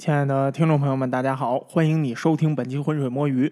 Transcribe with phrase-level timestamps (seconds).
[0.00, 3.46] 亲爱的听众朋友们，大家好，欢迎你收听本期《浑水摸鱼》。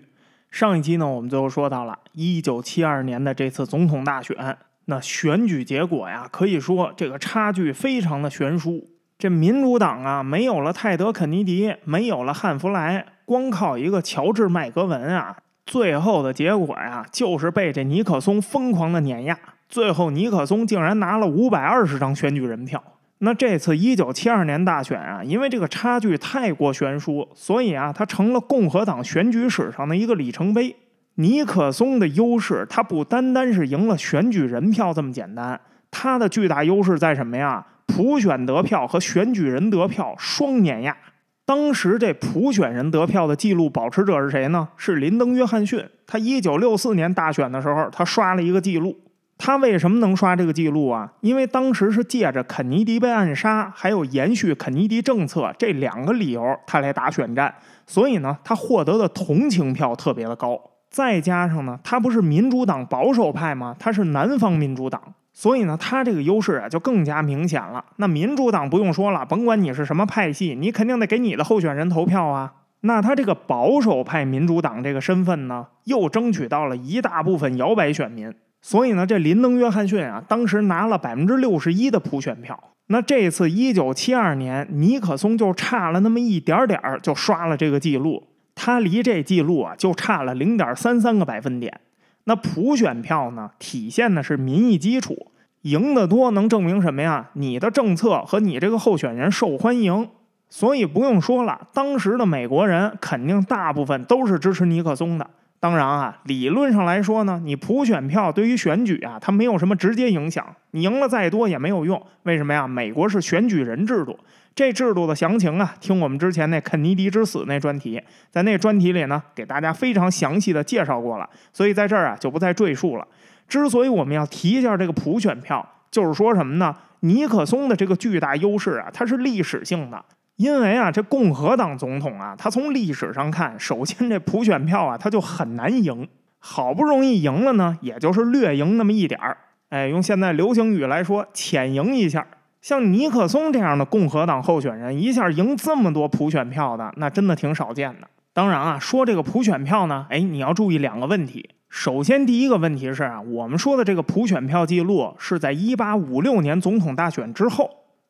[0.51, 4.57] 上一期呢，我们最后说到了一九七二年的这次总统大选，
[4.87, 8.83] 那选举结果呀，可以说这个差距非常的悬殊。
[9.19, 15.37] 这民主党啊，没有了泰德·肯尼迪，没有了汉弗莱，光靠一个乔治·麦格文啊，
[15.67, 19.39] 最后的结果呀，就是被这尼克松疯狂的碾压。
[19.69, 22.83] 最后，尼克松竟然拿了五百二十张选举人票。
[23.21, 30.77] 那这次一九七二年大选啊，因为这个差距太过悬殊，所以啊，它成了共和党选举史上的一个里程碑。
[31.17, 37.67] 尼克松的优势，他不单单是赢了选举人票这么简单，他的巨大优势在什么呀？
[37.87, 40.97] 普选得票和选举人得票双碾压。
[41.45, 44.69] 当时这普选人得票的记录保持者是谁呢？
[44.77, 45.85] 是林登·约翰逊。
[46.07, 48.97] 他一九六四年大选的时候，他刷了一个记录。
[49.39, 51.11] 他为什么能刷这个记录啊？
[51.21, 57.55] 因为当时是借着肯尼迪被暗杀，还有延续肯尼迪政策这两个理由，他来打选战，
[57.87, 60.61] 所以呢，他获得的同情票特别的高。
[60.91, 63.77] 再加上呢，他不是民主党保守派吗？
[63.79, 65.01] 他是南方民主党，
[65.33, 67.85] 所以呢，他这个优势啊就更加明显了。
[67.97, 72.55] 那民主党不用说了，甭管你是什么派系，你肯定得给你的候选人投票啊。
[72.81, 78.35] 那他这个保守派民主党这个身份呢，又争取到了一大部分摇摆选民。
[78.61, 82.59] 所以呢，这林登·约翰逊啊，当时拿了百分之六十一的普选票。
[82.89, 88.27] 那这次一九七二年，尼克松就差了那么一点点儿，就刷了这个记录。
[88.55, 91.81] 他离这记录啊，就差了零点三三个百分点。
[92.25, 95.31] 那普选票呢，体现的是民意基础，
[95.63, 97.31] 赢得多能证明什么呀？
[97.35, 100.09] 你的政策和你这个候选人受欢迎。
[100.51, 105.29] 所以不用说了，当时的美国人肯定大部分都是支持尼克松的。
[105.61, 110.47] 当然啊，理论上来说呢，你普选票对于选举啊，它没有什么直接影响。
[110.71, 112.01] 你赢了再多也没有用。
[112.23, 112.69] 为什么呀？
[112.69, 114.17] 美国是选举人制度，
[114.55, 118.01] 这制度的详情啊，听我们之前那肯尼迪之死那专题，
[118.31, 121.29] 在那专题里呢，给大家非常详细的介绍过了。
[121.53, 123.07] 所以在这儿啊，就不再赘述了。
[123.49, 126.77] 之所以我们要提一下这个普选票，就是说什么呢？
[127.01, 130.05] 尼克松的这个巨大优势啊，它是历史性的。
[130.39, 136.07] 因为啊，这共和党总统啊，他从历史上看，首先这普选票啊，他就很难赢。
[136.39, 139.37] 好不容易赢了呢，也就是略赢那么一点儿。
[139.71, 142.25] 哎，用现在流行语来说，浅赢一下。
[142.63, 148.07] 像尼克松这样的共和党候选人，一下赢这么多普选票的，那真的挺少见的。
[148.33, 151.51] 当然啊，说这个普选票呢，哎，你要注意两个问题。
[151.69, 157.69] 首先，第一个问题是啊，我们说的这个普选票记录是在一八五六年总统大选之后。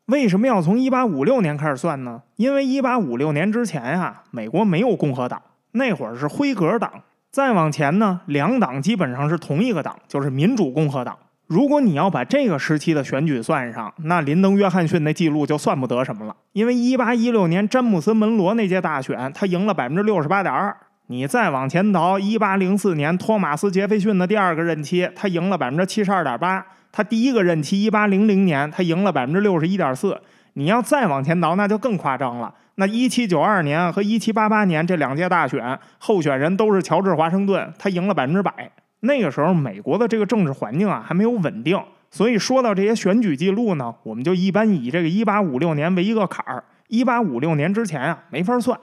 [0.08, 2.22] 为什么要从一八五六年开始算呢？
[2.36, 5.38] 因为一八五六年之前呀，美国没有共和党，
[5.72, 6.90] 那会儿是辉格党。
[7.30, 11.14] 再往前呢，两党基本上是同一个党，就是民主共和党。
[11.46, 16.34] 如果你要把这个时期的选举算上，那林登·约翰逊那记录就算不得什么了。
[16.54, 20.74] 因为一八一六年詹姆斯·门罗那届大选，他赢了百分之六十八点二。
[21.08, 26.64] 你再往前倒，一八零四年托马斯·杰斐逊的第二个任期，他赢了百分之七十二点八。
[26.90, 30.20] 他第一个任期一八零零年，他赢了百分之六十一点四。
[30.54, 32.52] 你要再往前倒，那就更夸张了。
[32.74, 38.70] 那一七九二年和一七八八年这两届大选，候选人都是乔治华盛顿，他赢了百分之百。
[39.00, 46.64] 那个时候，美国的这个政治环境啊还没有稳定，所以说到这些选举记录呢，我们就一般以这个一八五六年为一个坎儿。
[46.88, 48.76] 一八五六年之前啊，没法算。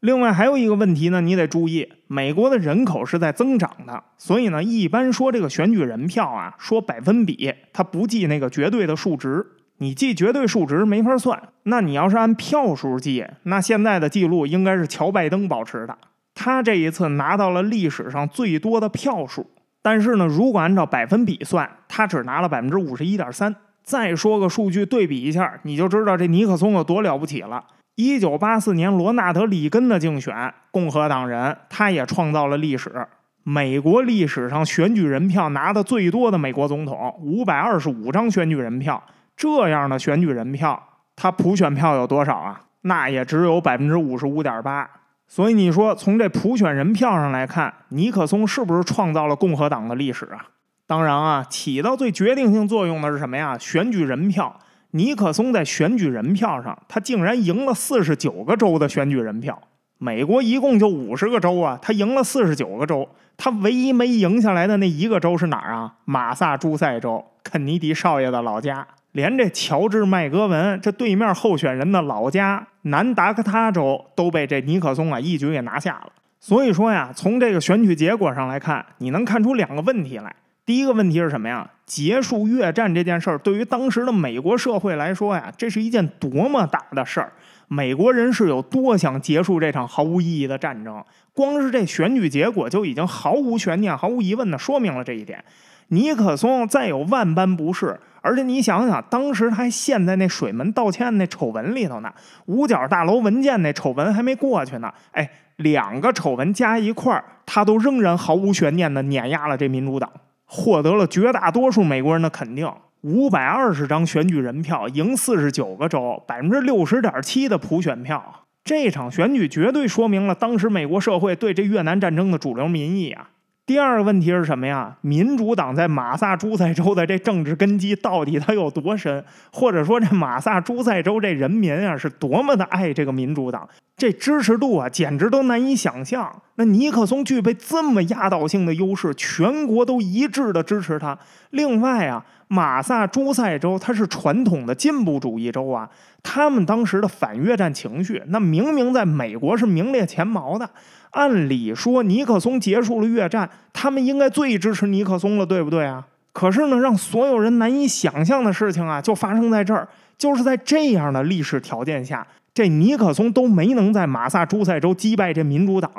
[0.00, 9.46] 另外还有一个问题呢，你得注意，美国的人口是在增长的，所以呢，一般说这个选举人票啊，说百分比，它不计那个绝对的数值。
[9.76, 15.96] 你记绝对数值没法算，那你要是按票数计，那现在的记录应该是乔拜登保持的，
[16.34, 19.46] 他这一次拿到了历史上最多的票数。
[19.82, 23.54] 但是呢，如果按照百分比算，他只拿了百分之五十一点三。
[23.82, 27.64] 再说个数据对比一下，你就知道这尼克松有多了不起了。
[27.96, 33.06] 一九八四年罗纳德·里根的竞选，共和党人，他也创造了历史。
[33.42, 39.02] 美国历史上选举人票拿的最多的美国总统，五百二十五张选举人票。
[39.36, 40.82] 这样的选举人票，
[41.16, 42.60] 他普选票有多少啊？
[42.82, 44.88] 那也只有百分之五十五点八。
[45.26, 50.46] 所以你说，从这普选人票上来看，尼克松是不是创造了共和党的历史啊？
[50.86, 53.56] 当然啊，起到最决定性作用的是什么呀？
[53.58, 54.58] 选举人票。
[54.92, 59.60] 尼克松在选举人票上，他竟然赢了四十九个州的选举人票。
[59.98, 63.08] 美国一共就五十个州啊，他赢了四十九个州。
[63.36, 65.94] 他唯一没赢下来的那一个州是哪儿啊？
[66.04, 68.86] 马萨诸塞州，肯尼迪少爷的老家。
[69.12, 76.12] 连这乔治麦格文这对面候选人的老家南达科他州都被这尼克松啊一举给拿下了。
[76.38, 80.34] 所以说呀，从这个选举结果上来看，你能看出两个问题来。
[80.64, 81.68] 第一个问题是什么呀？
[81.84, 87.32] 结束越战这件事儿，对于当时的美国社会来说呀，这是一件多么大的事儿！
[87.66, 91.02] 美国人是有多想结束这场毫无意义的战争。
[91.32, 95.44] 光是这选举结果就已经毫无悬念、毫无疑问的说明了这一点。
[95.88, 102.12] 尼克松再有万般不是，而且你想想，当时他还陷在那水门道歉那丑闻里头呢，
[102.46, 104.92] 五角大楼文件那丑闻还没过去呢。
[105.10, 110.08] 哎，两个丑闻加一块儿，他都仍然毫无悬念的碾压了这民主党，
[110.52, 112.68] 获得了绝大多数美国人的肯定。
[113.02, 123.30] 五百二十张选举人票赢四十九个州，百分之六十点七的普选票，这场选举绝对说明了当时美国社会对这越南战争的主流民意啊。
[123.64, 124.96] 第二个问题是什么呀？
[125.00, 129.24] 民主党在马萨诸塞州的这政治根基到底它有多深？
[129.52, 133.68] 或者说这马萨诸塞州这人民啊是多么的爱这个民主党？
[134.00, 136.34] 这支持度啊简直都难以想象。
[136.54, 141.18] 那尼克松具备这么压倒性的优势，全国都一致的支持他。
[141.50, 145.88] 另外啊，马萨诸塞州它是传统的进步主义州啊，
[146.22, 150.68] 他们当时的反越战情绪，那明明在美国是名列前茅的。
[151.10, 156.06] 按理说，尼克松结束了越战，他们应该最支持尼克松了，对不对啊？
[156.32, 165.90] 可是呢，让所有人难以想象的事情啊，就发生在这儿，就是在这样的历史条件下，这尼克松都没能在马萨诸塞州击败这民主党，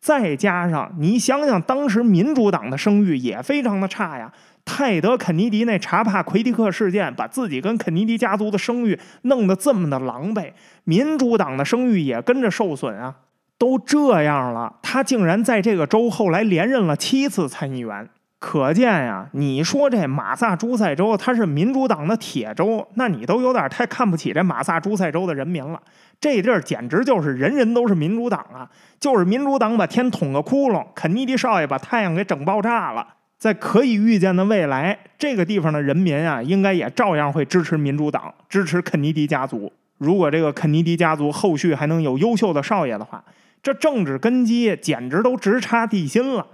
[0.00, 4.32] 再加上你想想，当时民主党的声誉也非常的差呀。
[4.64, 10.52] 泰德·肯尼迪那查帕奎迪克事件，把自己跟肯尼迪家族的声誉弄得这么的狼狈，
[10.84, 13.14] 民主党的声誉也跟着受损啊。
[13.56, 18.08] 都这样了，他竟然在这个州后来连任了七次参议员，
[18.40, 25.80] 可见呀，你说这马萨诸塞州它是民主党的铁州，那你都有点太看不起这马萨诸塞州的人民了。
[26.20, 28.70] 这地儿简直就是人人都是民主党啊，
[29.00, 33.06] 就是民主党把天捅个窟窿，肯尼迪少爷把太阳给整爆炸了。
[33.38, 39.72] 在可以预见的未来，这个地方的人民啊，应该也照样会支持民主党，支持肯尼迪家族。
[39.98, 43.22] 如果这个肯尼迪家族后续还能有优秀的少爷的话。
[43.60, 46.46] 这政治根基简直都直插地心了。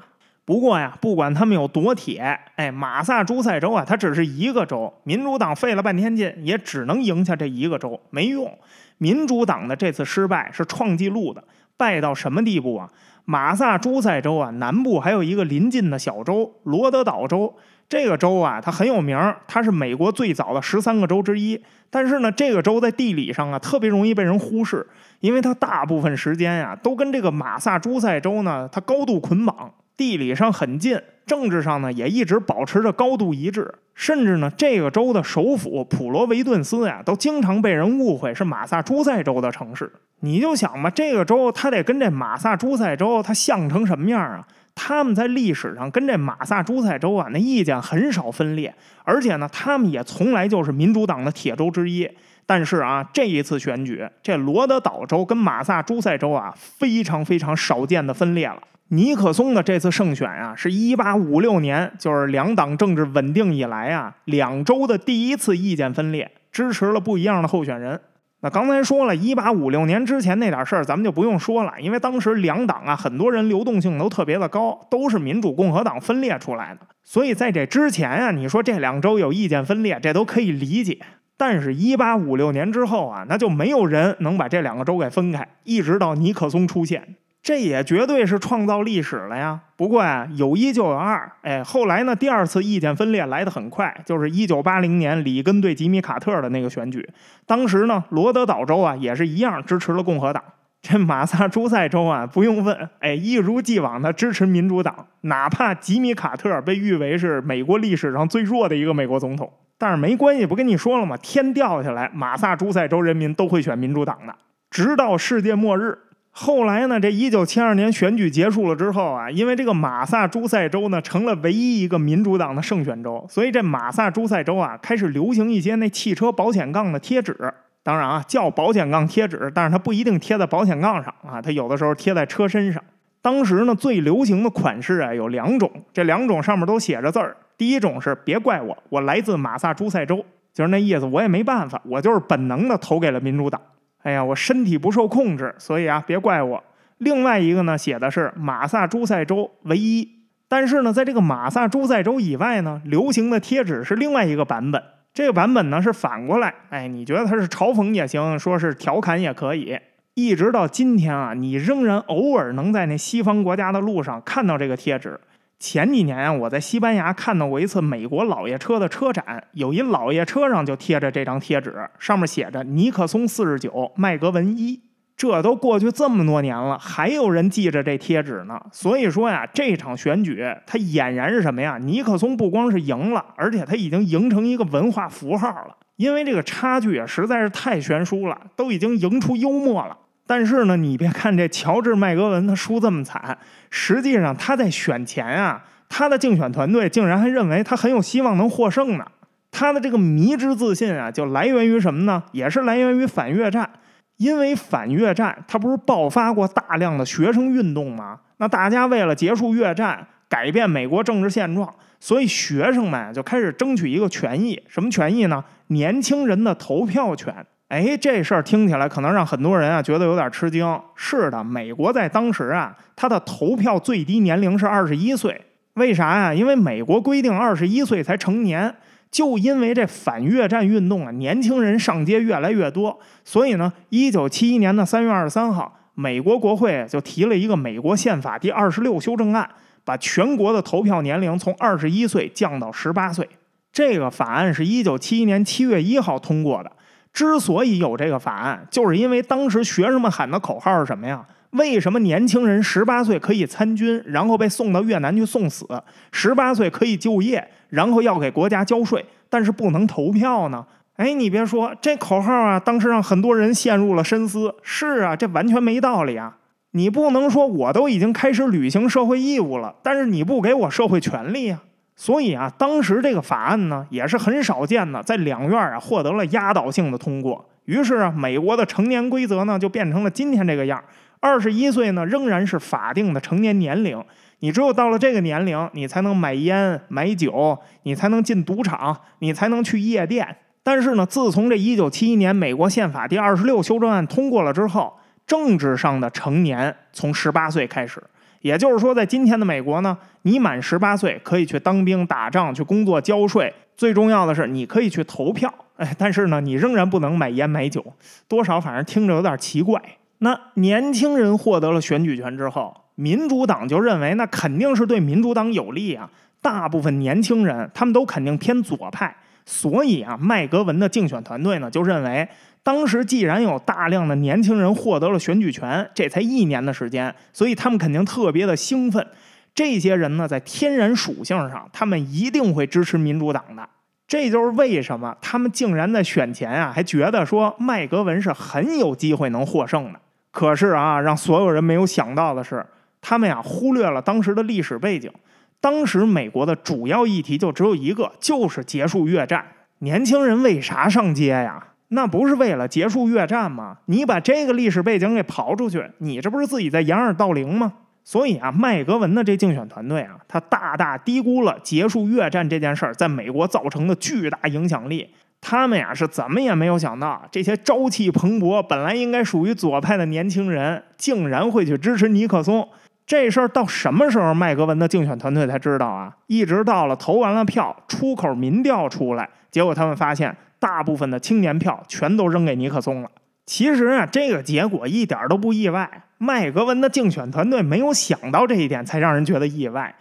[0.45, 8.59] 不过呀，不管他们有多铁，哎，马萨诸塞州啊，它只是一个州，民主党费了半天劲，也只能赢下这一个州，没用。
[8.99, 11.43] 民主党的这次失败是创纪录的，
[11.77, 12.91] 败到什么地步啊？
[13.25, 17.55] 马萨诸塞州啊，南部还有一个临近的小州罗德岛州。
[17.89, 21.63] 这个州啊，它很有名，它是美国最早的十三个州之一。
[21.91, 24.87] 但是呢，这个州在地理上啊，特别容易被人忽视，
[25.21, 33.73] 因为它大部分时间呀，都跟这个马萨诸塞州呢，它高度捆绑，地理上很近，政治上呢，也一直保持着高度一致。
[33.95, 39.93] 甚至呢，这个州的首府普罗维顿斯呀，都经常被人误会是马萨诸塞州的城市。
[40.21, 44.45] 你就想吧，这个州它得跟这马萨诸塞州它像成什么样啊？
[44.75, 48.75] 他们在历史上跟这马萨诸塞州啊，那意见很少分裂，
[49.05, 52.11] 而且呢，他们也从来就是民主党的铁州之一。
[52.47, 58.63] 但是啊，这一次选举，这罗德岛州跟马萨诸塞州啊，非常非常少见的分裂了。
[58.89, 67.99] 尼克松的这次胜选啊，是一八五六年，就是两党政治稳定以来啊，两州的第一次意见分裂，支持了不一样的候选人。
[68.41, 76.81] 那刚才说了一八五六年之前那点事儿，咱们就不用说了，因为当时两党啊，很多人流动性都特别的高，都是民主共和党分裂出来的。
[77.03, 80.99] 所以在这之前啊，你说这两州有意见分裂，这都可以理解。
[81.37, 87.17] 但是，一八五六年之后啊，那就没有人能把这两个州给分开，一直到尼克松出现。
[87.43, 89.61] 这也绝对是创造历史了呀！
[89.77, 97.07] 不过呀，有一就有二，哎，后来呢，第二次意见分裂来得很快，就是一九八零年里根对吉米卡特的那个选举。
[97.45, 100.43] 当时呢，罗德岛州啊也是一样支持了共和党。
[100.81, 109.53] 这马萨诸塞州啊，不用问，哎，一如既往的支持民主党，哪怕吉米卡特被誉为是美国历史上最弱的一个美国总统，
[109.85, 111.15] 但是没关系，不跟你说了吗？
[111.19, 114.35] 天掉下来，马萨诸塞州人民都会选民主党的，
[114.71, 115.99] 直到世界末日。
[116.31, 116.99] 后来呢？
[116.99, 127.37] 这一九七二年选举结束了之后啊，因为这个马萨诸塞州呢成了唯一一个民主党的胜选州，所以这马萨诸塞州啊开始流行一些那汽车保险杠的贴纸。
[127.83, 132.83] 当然啊，叫保险杠贴纸，但是它不一定贴在保险杠上啊，它有的时候贴在车身上。
[133.21, 137.37] 当时呢，最流行的款式啊有两种，这两种上面都写着字儿。
[137.57, 143.61] 第一种是别怪我，我来自马萨诸塞州，就是那意思，我也没办法，我就是本能的投给了民主党。
[144.03, 146.63] 哎呀，我身体不受控制，所以啊，别怪我。
[146.99, 150.09] 另外一个呢，写的是马萨诸塞州唯一。
[150.47, 154.83] 但是呢，在这个马萨诸塞州以外呢，流行的贴纸是另外一个版本。
[155.13, 159.79] 这个版本呢是反过来，哎，你觉得它是嘲讽也行，说是调侃也可以。
[160.15, 165.19] 一直到今天啊，你仍然偶尔能在那西方国家的路上看到这个贴纸。
[165.65, 174.79] 前几年啊，我在西班牙看到过一次美国老爷车的车展，有一老爷车上就贴着这张贴纸，上面写着尼克松四十九，麦格文一。
[175.17, 178.61] 这都过去这么多年了，还有人记着这贴纸呢。
[178.73, 181.79] 所以说呀，这场选举它俨然是什么呀？
[181.79, 185.75] 尼克松不光是赢了，而且他已经赢成一个文化符号了。
[185.97, 189.97] 因为这个差距啊实在是太悬殊了，都已经赢出幽默了。
[190.27, 193.37] 但是呢，你别看这乔治麦格文他输这么惨，
[193.71, 199.07] 实际上他在选前啊，他的竞选团队竟然还认为他很有希望能获胜呢。
[199.51, 202.23] 他的这个迷之自信啊，就来源于什么呢？
[202.33, 203.69] 也是来源于反越战。
[204.17, 208.21] 因为反越战，他不是爆发过大量的学生运动吗？
[208.37, 215.45] 那大家为了结束越战，改变美国政治现状，所以学生们就开始争取一个权益，什么权益呢？
[215.67, 217.45] 年轻人的投票权。
[217.75, 220.81] 哎，这事儿听起来可能让很多人啊觉得有点吃惊。
[220.95, 225.41] 是的，美国在当时啊，他的投票最低年龄是二十一岁。
[225.75, 226.33] 为啥呀？
[226.33, 228.73] 因为美国规定二十一岁才成年。
[229.11, 239.49] 就因为这反越战运动啊，年轻人上街越来越多，所以呢，一九七一年的三月二十三号，美国国会就提了一个美国宪法第二十六修正案，
[239.85, 243.29] 把全国的投票年龄从二十一岁降到十八岁。
[243.73, 246.73] 这个法案是一九七一年七月一号通过的。
[247.15, 251.25] 之所以有这个法案，就是因为当时学生们喊的口号是什么呀？
[251.53, 255.65] 为什么年轻人十八岁可以参军，然后被送到越南去送死？
[256.11, 260.67] 十八岁可以就业，然后要给国家交税，但是不能投票呢？
[260.97, 264.53] 哎，你别说，这口号啊，当时让很多人陷入了深思。
[264.63, 266.37] 是啊，这完全没道理啊！
[266.73, 271.61] 你不能说我都已经开始履行社会义务了，但是你不给我社会权利呀？
[271.97, 277.49] 所以啊，当时这个法案呢，也是很少见的，在两院啊获得了压倒性的通过。
[277.67, 280.83] 于是啊，美国的成年规则呢，就变成了今天这个样。
[281.21, 284.03] 二十一岁呢，仍然是法定的成年年龄。
[284.41, 290.37] 你只有到了这个年龄，你才能买烟、买酒，你才能进赌场，你才能去夜店。
[290.63, 294.93] 但是呢，自从这一九七一年美国宪法第二十六修正案通过了之后，
[295.27, 298.03] 政治上的成年从十八岁开始。
[298.45, 303.51] 也就是说，在今天的美国呢，你满十八岁可以去当兵、打仗、去工作、交税。
[303.75, 305.53] 最重要的是，你可以去投票。
[305.77, 307.83] 哎，但是呢，你仍然不能买烟、买酒，
[308.29, 309.81] 多少反正听着有点奇怪。
[310.19, 316.11] 那年轻人获得了选举权之后，民主党就认为那肯定是对民主党有利啊。
[316.43, 322.29] 大部分年轻人他们都肯定偏左派，所以啊，麦格文的竞选团队呢就认为，
[322.65, 329.07] 当时既然有大量的年轻人获得了选举权，这才一年的时间，所以他们肯定特别的兴奋。
[329.55, 333.69] 这些人呢，在天然属性上，他们一定会支持民主党的。
[334.09, 340.01] 这就是为什么他们竟然在选前啊，还觉得说麦格文是很有机会能获胜的。
[340.31, 342.65] 可是啊，让所有人没有想到的是，
[343.03, 345.13] 他们呀忽略了当时的历史背景。
[345.61, 349.45] 当时美国的主要议题就只有一个，就是结束越战。
[349.81, 351.63] 年轻人为啥上街呀？
[351.95, 353.79] 那不是为了结束越战吗？
[353.87, 357.73] 你把这个历史背景给刨出去，你这不是自己在掩耳盗铃吗？
[358.03, 365.09] 所以啊，麦格文的这竞选团队啊，他大大低估了结束越战这件事儿在美国造成的巨大影响力。
[365.41, 372.67] 他们呀是怎么也没有想到，这些朝气蓬勃、本来应该属于左派的年轻人，竟然会去支持尼克松。
[373.07, 376.15] 这事儿到什么时候麦格文的竞选团队才知道啊？
[376.27, 380.35] 一直到了投完了票，出口民调出来，结果他们发现，
[380.65, 383.11] 大部分的青年票全都扔给尼克松了。
[383.45, 386.05] 其实啊，这个结果一点都不意外。
[386.17, 389.95] 麦格文的竞选团队没有想到这一点，才让人觉得意外。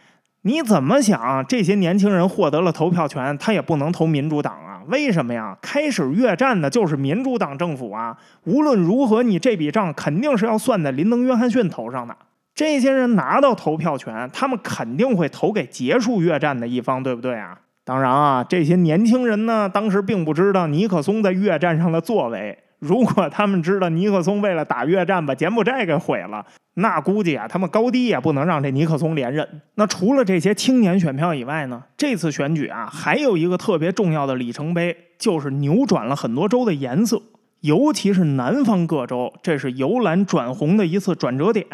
[0.43, 1.45] 你怎么想？
[1.45, 4.81] 这些年轻人获得了投票权，他也不能投民主党啊？
[4.87, 5.57] 为什么呀？
[5.61, 8.17] 开始越战的就是民主党政府啊！
[8.45, 12.15] 无论如何，你这笔账肯定是要算在林登·约翰逊头上的。
[12.55, 17.59] 这些人拿到投票权，他们肯定会投给结束越战的一方，对不对啊？
[17.85, 22.57] 当然啊，这些年轻人呢，当时并不知道尼克松在越战上的作为。
[22.79, 29.47] 如果他们知道尼克松为了打越战把柬埔寨给毁了，那估计啊，他们高低也不能让这尼克松连任。
[29.75, 37.21] 那除了这些青年选票以外呢，这次选举啊，还有一个特别重要的里程碑，就是扭转了很多州的颜色，
[37.61, 41.65] 尤其是南方各州，这是由蓝转红的一次转折点。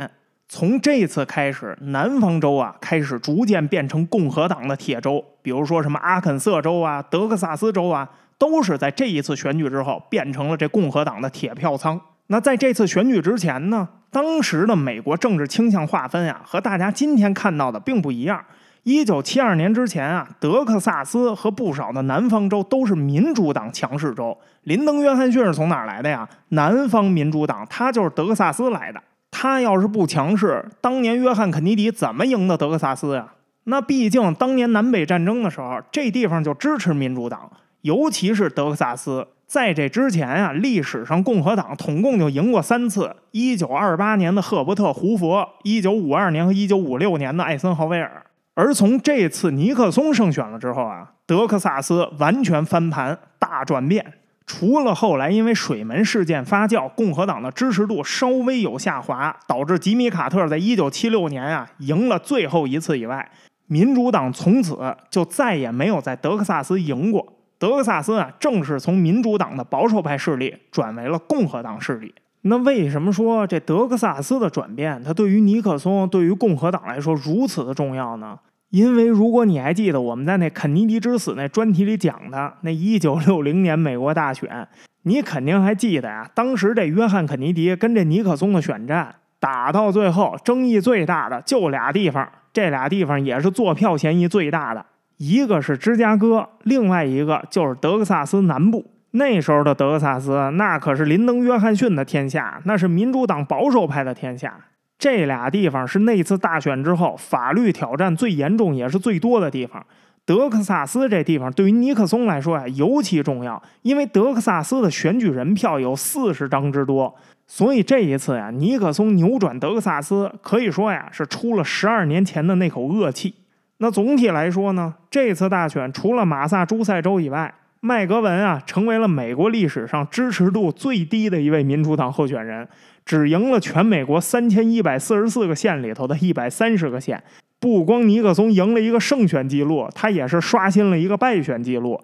[0.49, 8.09] 从这次开始，南方州啊，开始逐渐变成共和党的铁州，比如说什么阿肯色州啊、德克萨斯州啊。
[8.39, 11.99] 都是在这一次选举之后变成了这共和党的铁票仓。
[12.27, 18.41] 那在这次选举之前呢，当时的美国政治倾向划分啊，和大家今天看到的并不一样。
[18.83, 24.37] 一九七二年之前啊，德克萨斯和不少的南方州都是民主党强势州。
[24.63, 26.25] 林登·约翰逊是从哪儿来的呀？
[26.47, 29.03] 南方民主党，他就是德克萨斯来的。
[29.31, 33.33] 他要是不强势，当年约翰·肯尼迪怎么赢的德克萨斯呀？
[33.65, 39.27] 那毕竟当年南北战争的时候，这地方就支持民主党，尤其是德克萨斯。
[39.45, 48.23] 在这之前啊，历史上共和党统共就赢过三次：一九二八年的赫伯特·胡佛，一九五二年和一九五六年的艾森豪威尔。
[48.53, 54.13] 而从这次尼克松胜选了之后啊，德克萨斯完全翻盘，大转变。
[54.49, 63.29] 除了后来因为水门事件发酵，共和党的支持度稍微有下滑，导致吉米·卡特在一九七六年啊赢了最后一次以外，
[63.67, 64.75] 民主党从此
[65.11, 67.23] 就再也没有在德克萨斯赢过。
[67.59, 72.15] 德克萨斯啊，正是从民主党的保守派势力转为了共和党势力。
[72.41, 78.39] 那为什么说这德克萨斯的转变，它对于尼克松、对于共和党来说如此的重要呢？
[78.69, 84.67] 因为如果你还记得我们在那肯尼迪之死那专题里讲的那一九六零年美国大选，
[85.03, 86.29] 你肯定还记得呀。
[86.35, 94.85] 当时这约翰肯尼迪跟这尼克松的选战打到最后，争议最大的就俩地方，这俩地方也是坐票嫌疑最大的。
[95.17, 98.85] 一个是芝加哥，另外一个就是德克萨斯南部。
[99.11, 104.55] 那时候的德克萨斯，那可是林登·约翰逊的天下，那是民主党保守派的天下。
[104.99, 109.83] 这俩地方是那次大选之后法律挑战最严重也是最多的地方。
[110.25, 117.15] 德克萨斯这地方对于尼克松来说呀尤其重要，因为德克萨斯的选举人票有四十张之多，
[117.47, 123.33] 所以这一次呀，尼克松扭转德克萨斯，可以说呀是出了十二年前的那口恶气。
[123.77, 132.67] 那总体来说呢，这次大选除了马萨诸塞州以外，麦格文啊成为了美国历史上支持度最低的一位民主党候选人，
[133.09, 137.23] 只赢了全美国三千一百四十四个县里头的一百三十个县。
[137.59, 141.99] 不光尼克松赢了一个胜选记录，他也是刷新了一个败选记录。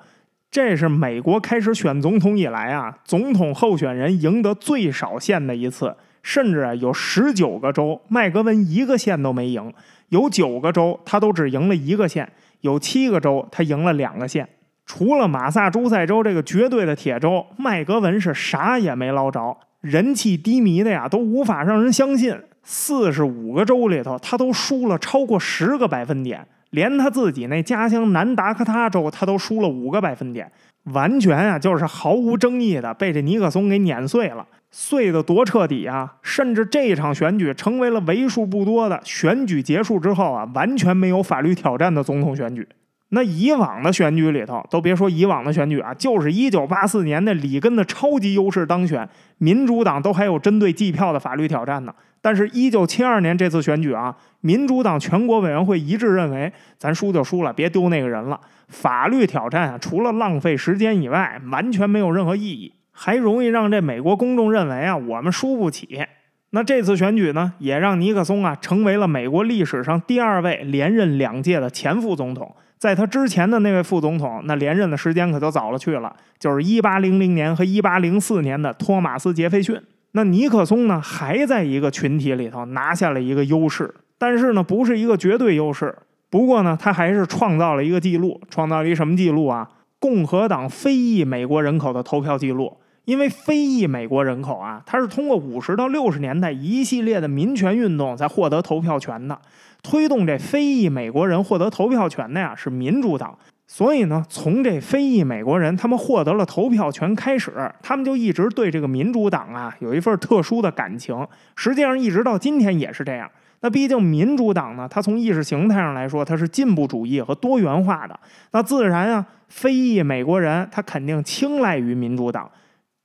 [0.49, 9.71] 这是美国开始选总统以来啊，总统候选人赢得最少县的一次，甚至啊有十九个州麦格文一个县都没赢。
[10.09, 12.25] 有九个州，他都只赢了一个县；
[12.61, 14.49] 有七个州，他赢了两个县。
[14.87, 19.55] 除了马萨诸塞州这个绝对的铁州，麦格文是啥也没捞着，
[19.85, 22.35] 人气低迷的呀，都无法让人相信。
[22.63, 30.51] 四十五个州里头，他都输了超过十个百分点，连他自己那家乡南达科他州，他都输了五个百分点，
[30.85, 34.43] 完全啊，就是毫无争议的被这尼克松给碾碎了。
[34.71, 36.15] 碎得多彻底啊！
[36.21, 42.67] 甚至这场选举成为了为数不多的选举结束之后啊，完全没有法律挑战的总统选举。
[43.15, 51.95] 那以往的选举里头，都别说以往的选举啊，就是一九八四年的里根的超级优势当选，民主党都还有针对计票的法律挑战呢。
[52.21, 58.37] 但是，一九七二年这次选举啊，民主党全国委员会一致认为，咱输就输了，别丢那个人了。
[58.67, 62.73] 法律挑战啊，除了浪费时间以外，完全没有任何意义。
[62.91, 66.03] 还容易让这美国公众认为啊，我们输不起。
[66.49, 72.53] 那这次选举呢，也让尼克松啊成为了美国历史上第二位连任两届的前副总统。
[72.85, 79.81] 在他之前的那位副总统，那连任的时间可就早了去了，就是一八零零年和一八零四年的托马斯·杰斐逊。
[80.11, 85.97] 那尼克松呢，还在一个群体里头拿下了一个优势，但是呢，不是一个绝对优势。
[86.29, 89.67] 不过呢，他还是创造了一个记录，创造了一什么记录啊？
[89.97, 92.77] 共和党非裔美国人口的投票记录。
[93.05, 99.39] 因为非裔美国人口啊，他是通过五十到六十年代一系列的民权运动才获得投票权的。
[99.85, 103.37] 推动这非裔美国人获得投票权的呀是民主党。
[103.67, 107.51] 所以呢，从这非裔美国人他们获得了投票权开始，
[107.83, 111.15] 他们就一直对这个民主党啊有一份特殊的感情。
[111.55, 113.29] 实际上一直到今天也是这样。
[113.61, 118.19] 那毕竟民主党呢，它从意识形态上来说，它是进步主义和多元化的。
[118.51, 122.49] 那自然啊，非裔美国人他肯定青睐于民主党。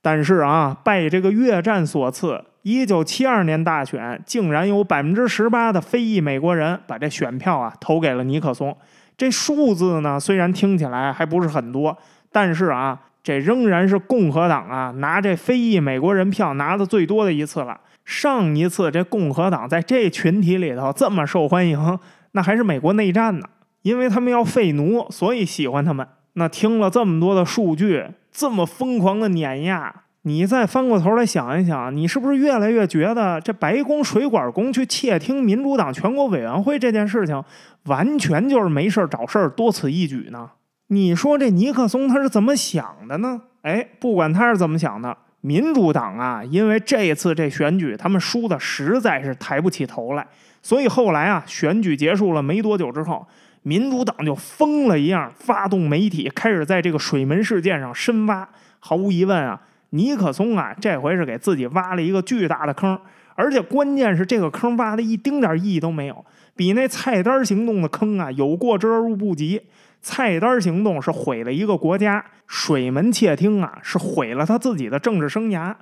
[0.03, 8.75] 但是啊，拜这个越战所赐，一九七二年大选竟然有百分之十八的非裔美国人把这选票啊投给了尼克松。
[9.17, 11.97] 这数字呢，虽然听起来还不是很多，
[12.31, 17.79] 但是啊，这仍然是共和党啊拿这非裔美国人票拿的最多的一次了。
[18.05, 21.99] 上一次这共和党在这群体里头这么受欢迎，
[22.31, 23.47] 那还是美国内战呢，
[23.81, 26.07] 因为他们要废奴，所以喜欢他们。
[26.33, 28.05] 那听了这么多的数据。
[28.33, 37.43] 这么疯狂的碾压，你再翻过头来想一想，你是不是越来越觉得这白宫水管工去窃听民主党全国委员会这件事情，
[37.85, 40.51] 完全就是没事找事儿，多此一举呢？
[40.87, 43.41] 你说这尼克松他是怎么想的呢？
[43.63, 50.27] 哎，不管他是怎么想的，民主党啊，因为这次这选举他们输的实在是抬不起头来，
[50.61, 53.25] 所以后来啊，选举结束了没多久之后。
[53.63, 58.49] 民主党就疯了一样，发动媒体开始在这个水门事件上深挖。
[58.79, 62.99] 毫无疑问啊，尼克松啊，这回是给自己挖了一个巨大的坑。
[63.35, 66.25] 而且关键是这个坑挖的一丁点意义都没有，
[66.55, 69.61] 比那菜单行动的坑啊有过之而无不及。
[70.01, 75.73] 菜单行动是毁了一个国家，水门窃听啊是毁了他自己的政治生涯。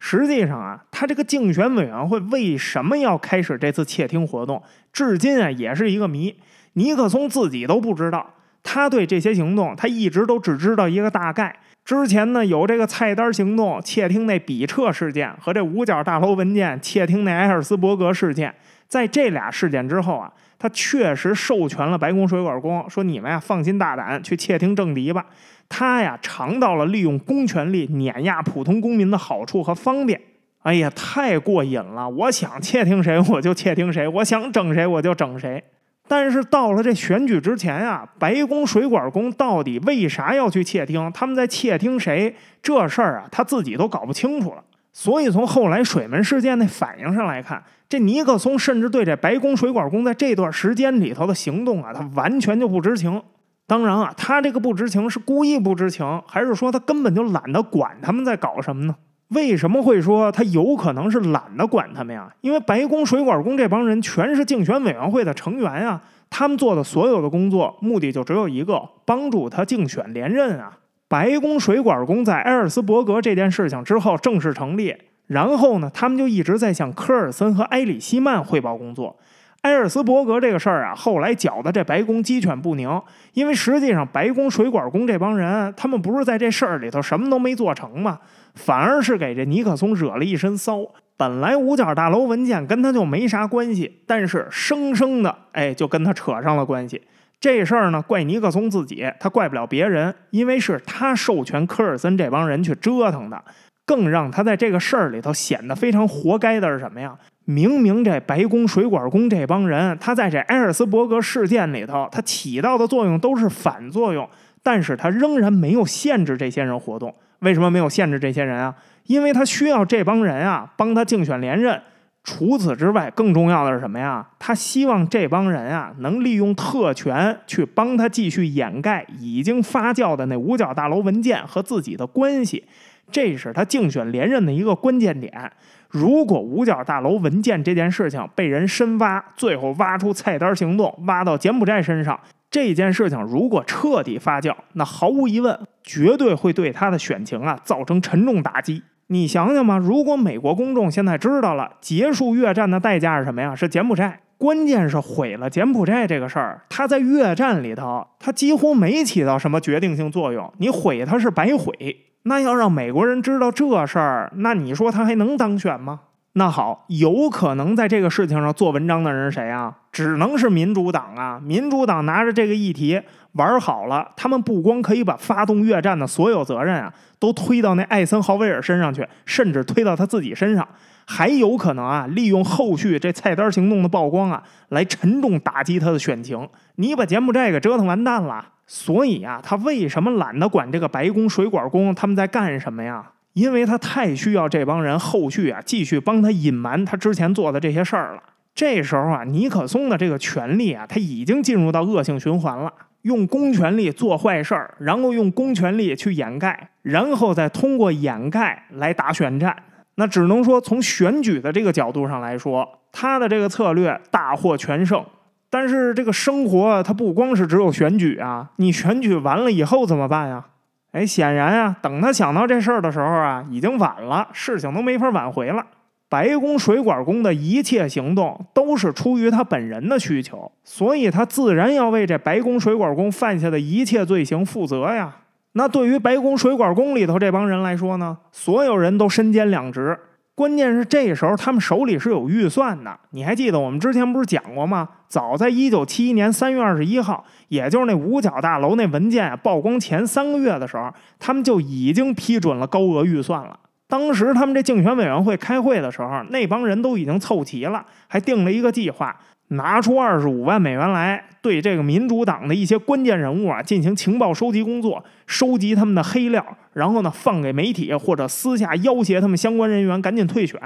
[0.00, 6.36] 实际上啊，他这个竞选委员会为什么要开始这次窃听活动，至今啊也是一个谜。
[6.74, 11.58] 尼克松自己都不知道，他对这些行动，他一直都只知道一个大概。
[11.88, 18.54] 之前呢，有这个菜单行动窃听那比彻事件和这五角大楼文件窃听那埃尔斯伯格事件，
[18.86, 25.24] 在这俩事件之后啊，他确实授权了白宫水管工，说你们呀放心大胆去窃听政敌吧。
[25.70, 30.20] 他呀尝到了利用公权力碾压普通公民的好处和方便。
[30.64, 32.06] 哎呀，太过瘾了！
[32.06, 35.64] 我想窃听谁我就窃听谁，我想整谁我就整谁。
[36.08, 41.10] 但是到了这选举之前啊，白宫水管工到底为啥要去窃听？
[41.12, 42.34] 他们在窃听谁？
[42.62, 44.64] 这事儿啊，他自己都搞不清楚了。
[44.92, 53.22] 所以从后来水门事件那反应上来看，这尼克松甚至对这白宫水管工在这段时间里头的行动啊，他完全就不知情。
[53.66, 58.96] 当然啊，他这个不知情是故意不知情，还是说他根本就懒得管他们在搞什么呢？
[59.28, 62.32] 为什么会说他有可能是懒得管他们呀？
[62.40, 70.78] 因为白宫水管工这帮人全是竞选委员会的成员啊，他们做的所有的工作目的就只有一个，帮助他竞选连任啊。
[71.08, 74.94] 白宫水管工在埃尔斯伯格这件事情之后正式成立，
[75.26, 79.16] 然后呢，他们就一直在向科尔森和埃里希曼汇报工作。
[79.62, 82.88] 埃尔斯伯格这个事儿啊，后来搅得这白宫鸡犬不宁。
[83.34, 88.18] 因为实际上，白宫水管工这帮人，他们不是在这事儿里头什么都没做成吗？
[88.58, 90.80] 反而是给这尼克松惹了一身骚。
[91.16, 97.00] 本来五角大楼文件跟他就没啥关系，但是生生的，哎，就跟他扯上了关系。
[97.40, 103.42] 这事儿呢，怪尼克松自己，他怪不了别人，因为是他授权科尔森这帮人去折腾的。
[103.86, 107.16] 更让他在这个事儿里头显得非常活该的是什么呀？
[107.46, 114.28] 明明这白宫水管工这帮人，他在这埃尔斯伯格事件里头，他起到的作用都是反作用，
[114.62, 117.14] 但是他仍然没有限制这些人活动。
[117.40, 118.74] 为什么没有限制这些人啊？
[119.04, 121.80] 因为他需要这帮人啊帮他竞选连任。
[122.24, 124.26] 除此之外，更重要的是什么呀？
[124.38, 132.64] 他希望这帮人啊能利用特权去帮他继续掩盖已经发酵的那五角大楼文件和自己的关系。
[133.10, 135.50] 这是他竞选连任的一个关键点。
[135.88, 142.18] 如果五角大楼文件这件事情被人深挖，最后挖出菜单行动，挖到柬埔寨身上，
[142.50, 148.82] 这件事情如果彻底发酵，那毫无疑问，绝对会对他的选情啊造成沉重打击。
[149.08, 153.54] 你想想吧，如果美国公众现在知道了结束越战的代价是什么呀？
[153.54, 154.20] 是柬埔寨。
[154.38, 160.52] 关键是毁了柬埔寨这个事儿，他在越战里头，他几乎没起到什么决定性作用。
[160.58, 161.74] 你毁他是白毁。
[162.22, 166.00] 那要让美国人知道这事儿，那你说他还能当选吗？
[166.38, 169.74] 那好，有可能在这个事情上做文章的人是谁啊？
[169.90, 171.40] 只能是民主党啊！
[171.42, 173.00] 民主党拿着这个议题
[173.32, 180.66] 玩好了，他们不光可以把发动越战的所有责任啊，都推到那艾森豪威尔身上去，甚至推到他自己身上，
[181.04, 186.48] 还有可能啊，利用后续这菜单行动的曝光啊，来沉重打击他的选情。
[186.76, 188.46] 你把柬埔寨给折腾完蛋了。
[188.70, 193.02] 所以啊，他为什么懒得管这个白宫水管工他们在干什么呀？
[193.38, 198.22] 因为他太需要这帮人后续啊继续帮他隐瞒他之前做的这些事儿了。
[198.52, 202.72] 这时候啊，尼克松的这个权力啊，他已经进入到恶性循环了，
[203.02, 209.56] 用公权力做坏事儿，然后用公权力去掩盖，然后再通过掩盖来打选战。
[209.94, 215.04] 那只能说从选举的这个角度上来说，他的这个策略大获全胜。
[215.48, 220.44] 但是这个生活它不光是只有选举啊，你选举完了以后怎么办呀？
[220.92, 225.64] 哎，显然啊，等他想到这事儿的时候啊，已经晚了，事情都没法挽回了。
[226.08, 235.14] 白宫水管工的一切行动都是出于他本人的需求，所以他自然要为这白宫水管工犯下的一切罪行负责呀。
[235.52, 239.98] 那对于白宫水管工里头这帮人来说呢，所有人都身兼两职。
[240.38, 244.88] 关键是这时候他们手里是有预算的，你还记得我们之前不是讲过吗？
[245.08, 253.58] 早在一九七一年三月二十一号，也就是那五角大楼那文件曝光前三个月的时候，他们就已经批准了高额预算了。
[253.88, 259.18] 当时他们这竞选委员会开会的时候，那帮人都已经凑齐了，还定了一个计划。
[259.48, 270.60] 拿出二十五万美元来，对这个民主党的一些关键人物啊进行情报收集工作，收集他们的黑料，然后呢放给媒体或者私下要挟他们相关人员赶紧退选。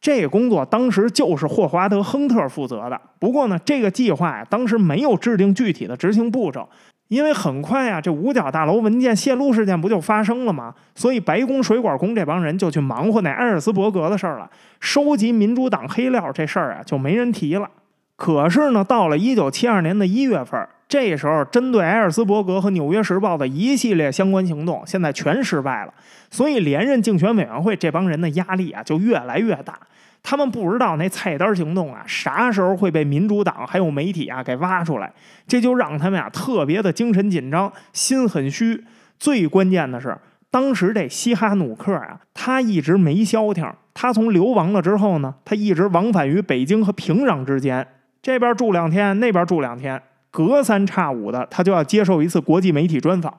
[0.00, 3.00] 这个工作当时就是霍华德·亨特负责的。
[3.18, 6.68] 不过呢，这个计划呀当时没有制定具体的执行步骤。
[7.08, 10.74] 因为很快啊，这五角大楼文件泄露事件不就发生了吗？
[10.94, 17.68] 所以白宫水管工这帮人就去忙活那艾尔斯伯格的事儿了，收集民主党黑料这事儿啊就没人提了。
[18.16, 25.92] 可是呢，到了一九七二年的一月份，这时候针对埃尔斯伯格和《纽约时报》的一系列相关行动，现在全失败了。
[26.30, 29.78] 所以连任竞选委员会这帮人的压力啊就越来越大。
[30.22, 35.12] 他们不知道那菜单行动啊啥时候会被民主党还有媒体啊给挖出来，
[35.46, 38.84] 这就让他们呀特别的精神紧张，心很虚。
[39.18, 40.16] 最关键的是，
[40.50, 43.68] 当时这西哈努克啊，他一直没消停。
[43.92, 47.86] 他从流亡了之后呢，他一直往返于北京和平壤之间，
[48.24, 53.30] 这边住两天，那边住两天，隔三差五的他就要接受一次国际媒体专访。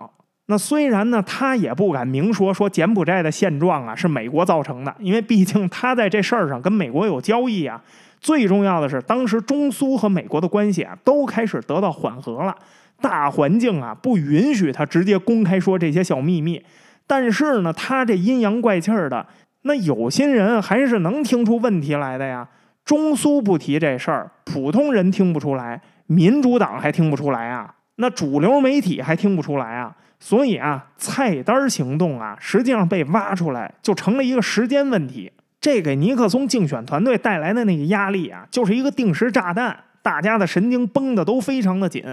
[0.45, 7.81] 那虽然呢，他也不敢明说说柬埔寨的现状啊是美国造成的，因为毕竟他在这事儿上跟美国有交易啊。
[8.21, 12.55] 最重要的是，当时中苏和美国的关系啊都开始得到缓和了，
[13.01, 16.63] 大环境啊不允许他直接公开说这些小秘密。
[17.07, 19.25] 但是呢，他这阴阳怪气儿的，
[19.63, 22.47] 那有心人还是能听出问题来的呀。
[22.85, 29.95] 中苏不提这事儿，普通人听不出来，民主党还听不出来啊，那主流媒体还听不出来啊。
[30.19, 35.31] 所以啊，菜单行动啊，实际上被挖出来就成了一个时间问题。
[35.59, 42.03] 这给尼克松竞选团队带来的那个压力啊，就是一个定时炸弹，大家的神经绷得都非常的紧，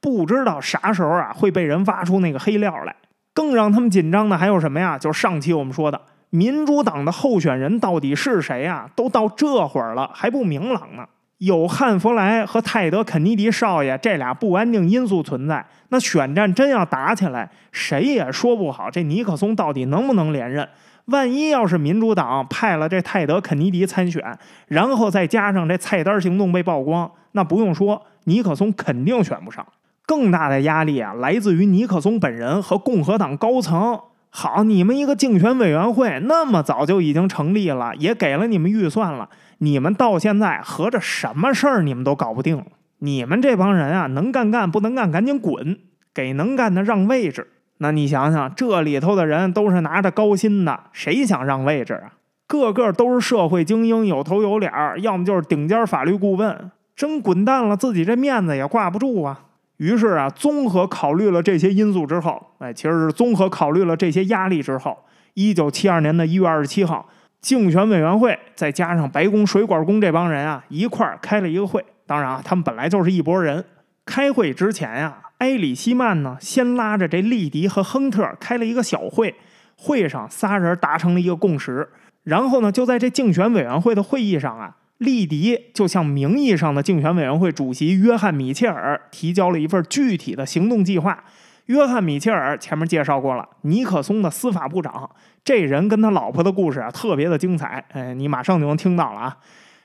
[0.00, 2.96] 不知道啥时候啊会被人挖出那个黑料来。
[3.34, 4.98] 更让他们紧张的还有什么呀？
[4.98, 6.00] 就是上期我们说的，
[6.34, 8.88] 民主党的候选人到底是谁啊？
[8.96, 11.04] 都到这会儿了还不明朗呢。
[11.36, 20.66] 有汉弗莱和泰德·肯尼迪少爷这俩不安定因素存在，那选战真要打起来，谁也说不好这尼克松到底能不能连任。
[21.06, 29.66] 万一要是民主党派了这泰德·肯尼迪参选，然后再加上这菜单行动被曝光，那不用说，尼克松肯定选不上。
[30.06, 34.00] 更大的压力啊，来自于尼克松本人和共和党高层。
[34.34, 39.28] 好，你们一个竞选委员会那么早就已经成立了，也给了你们预算了。
[39.58, 42.64] 你们到现在合着什么事儿你们都搞不定，
[43.00, 45.78] 你们这帮人啊，能干干，不能干赶紧滚，
[46.14, 47.46] 给能干的让位置。
[47.76, 52.12] 那你想想，这里头的人都是拿着高薪的，谁想让位置啊？
[52.46, 59.40] 个个都是社会精英，有头有脸儿，要么就是顶尖法律顾问，真滚蛋了，自己这面子也挂不住啊。
[59.82, 64.96] 于是啊，综合考虑了这些因素之后，哎，其实是综合考虑了这些压力之后，
[65.34, 67.08] 一九七二年的一月二十七号。
[67.40, 71.84] 竞选委员会再加上白宫水管工这帮人啊，一块儿开了一个会。
[72.06, 73.64] 当然啊，他们本来就是一拨人。
[74.06, 79.34] 开会之前呀，埃里希曼呢先拉着这利迪和亨特开了一个小会。
[79.76, 81.88] 会上仨人达成了一个共识。
[82.22, 91.22] 然后呢，就在这竞选委员会的会议上啊，利迪就向名义上的竞选委员会主席约翰米切尔提交了一份具体的行动计划。
[91.66, 95.08] 约翰米切尔前面介绍过了，尼克松的司法部长。
[95.44, 97.84] 这人跟他老婆的故事啊，特别的精彩。
[97.92, 99.36] 哎，你马上就能听到了啊。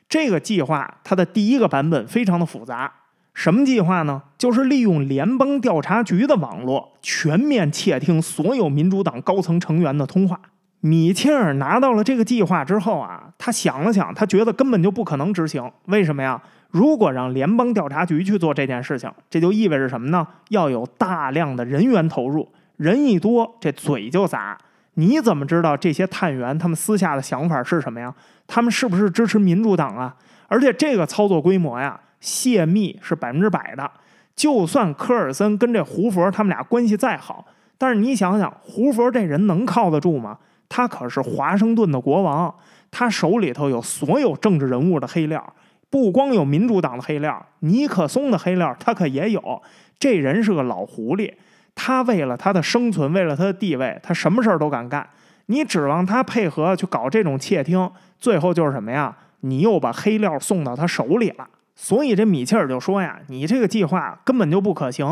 [0.09, 2.91] 这个计划它的第一个版本非常的复杂。
[3.33, 4.23] 什么计划呢？
[4.37, 10.39] 就是利用联邦调查局的网络，全面窃听所有民主党高层成员的通话。
[10.79, 15.71] 米切尔拿到了这个计划之后啊，他想了想，他觉得根本就不可能执行。
[15.85, 16.41] 为什么呀？
[16.69, 20.27] 如果让联邦调查局去做这件事情，这就意味着什么呢？
[20.49, 24.57] 要有大量的人员投入，人一多，这嘴就杂。
[24.95, 28.13] 你怎么知道这些探员他们私下的想法是什么呀？
[28.45, 30.15] 他们是不是支持民主党啊？
[30.47, 33.89] 而且这个操作规模呀，泄密是百分之百的。
[34.35, 37.45] 就算科尔森跟这胡佛他们俩关系再好，
[37.77, 40.37] 但是你想想，胡佛这人能靠得住吗？
[40.69, 42.53] 他可是华盛顿的国王，
[42.91, 45.53] 他手里头有所有政治人物的黑料，
[45.89, 49.61] 不光有民主党的黑料，尼克松的黑料他可也有。
[49.99, 51.33] 这人是个老狐狸。
[51.73, 55.07] 他为了他的生存，为了他的地位，他什么事儿都敢干。
[55.45, 59.15] 你指望他配合去搞这种窃听，最后就是什么呀？
[59.41, 61.47] 你又把黑料送到他手里了。
[61.75, 65.07] 所以这米切尔就说呀：“你这个计划根本就不可行。”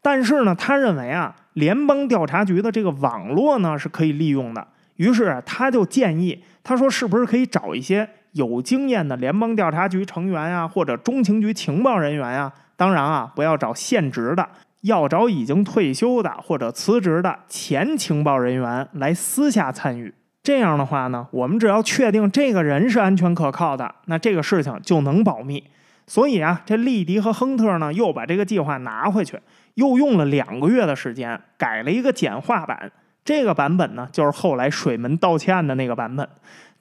[0.00, 4.64] 但是呢，他认为啊，联邦调查局的这个网络呢是可以利用的。
[4.96, 12.52] 于是他就建议，他说：“是不是可以找一些有经验的联邦调查局成员呀，或者中情局情报人员呀？
[12.76, 14.48] 当然啊，不要找现职的。”
[14.84, 20.12] 要找已经退休的或者辞职的前情报人员来私下参与。
[20.42, 25.64] 这样的话呢，我们只要确定这个人是安全可靠的，那这个事情就能保密。
[26.06, 29.40] 所以啊，这利迪和亨特呢又把这个计划拿回去，
[29.76, 32.92] 又用了两个月的时间改了一个简化版。
[33.24, 36.28] 这个版本呢，就是后来水门盗窃案的那个版本。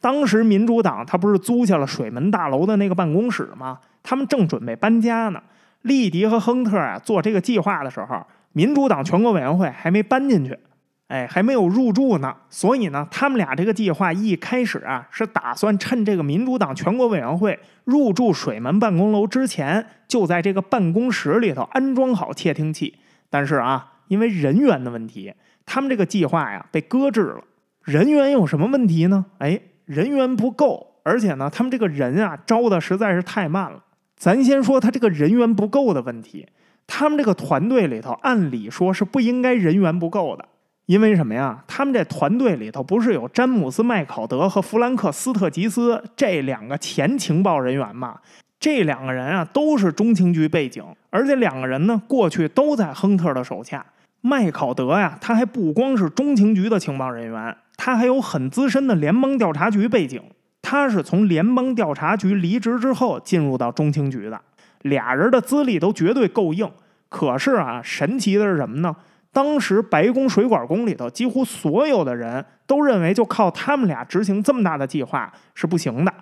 [0.02, 3.80] 当时民主党他不是租下了水门大楼的那个办公室吗？
[4.04, 5.42] 他们正准备搬家呢。
[5.84, 10.58] 利迪和亨特啊做这个计划的时候，民主党全国委员会还没搬进去，
[11.08, 12.36] 哎，还没有入住呢。
[12.50, 22.96] 所以呢，他们俩这个计划一开始啊，是打算趁这个民主党全国委员会入住水门办公楼之前，就在这个办公室里头安装好窃听器。
[23.30, 25.34] 但是啊，因为人员的问题，
[25.66, 27.44] 他们这个计划呀被搁置了。
[27.84, 29.26] 人员有什么问题呢？
[29.40, 33.84] 哎，人员不够，而且呢，他们这个人啊招的实在是太慢了。
[34.16, 36.48] 咱先说他这个人员不够的问题，
[36.88, 40.46] 他们这个团队里头按理说是不应该人员不够的，
[40.86, 41.62] 因为什么呀？
[41.68, 48.18] 他们这团队里头不是有詹姆斯·麦考德和弗兰克·斯特吉斯这两个前情报人员吗？
[48.58, 53.86] 这两个人啊都是中情局背景，而且两个人呢过去都在亨特的手下。
[54.26, 57.58] 麦考德呀，他还不光是中情局的情报人员。
[57.76, 60.24] 他还有很资深的联邦调查局背景，
[60.62, 64.40] 他是从联邦调查局离职之后进入到中情局的，
[64.84, 66.72] 俩人的资历都绝对够硬。
[67.10, 68.96] 可是啊，神奇的是什么呢？
[69.34, 76.14] 当时白宫水管工里头几乎所有的人都认为，就靠他们俩执行这么大的计划是不行的，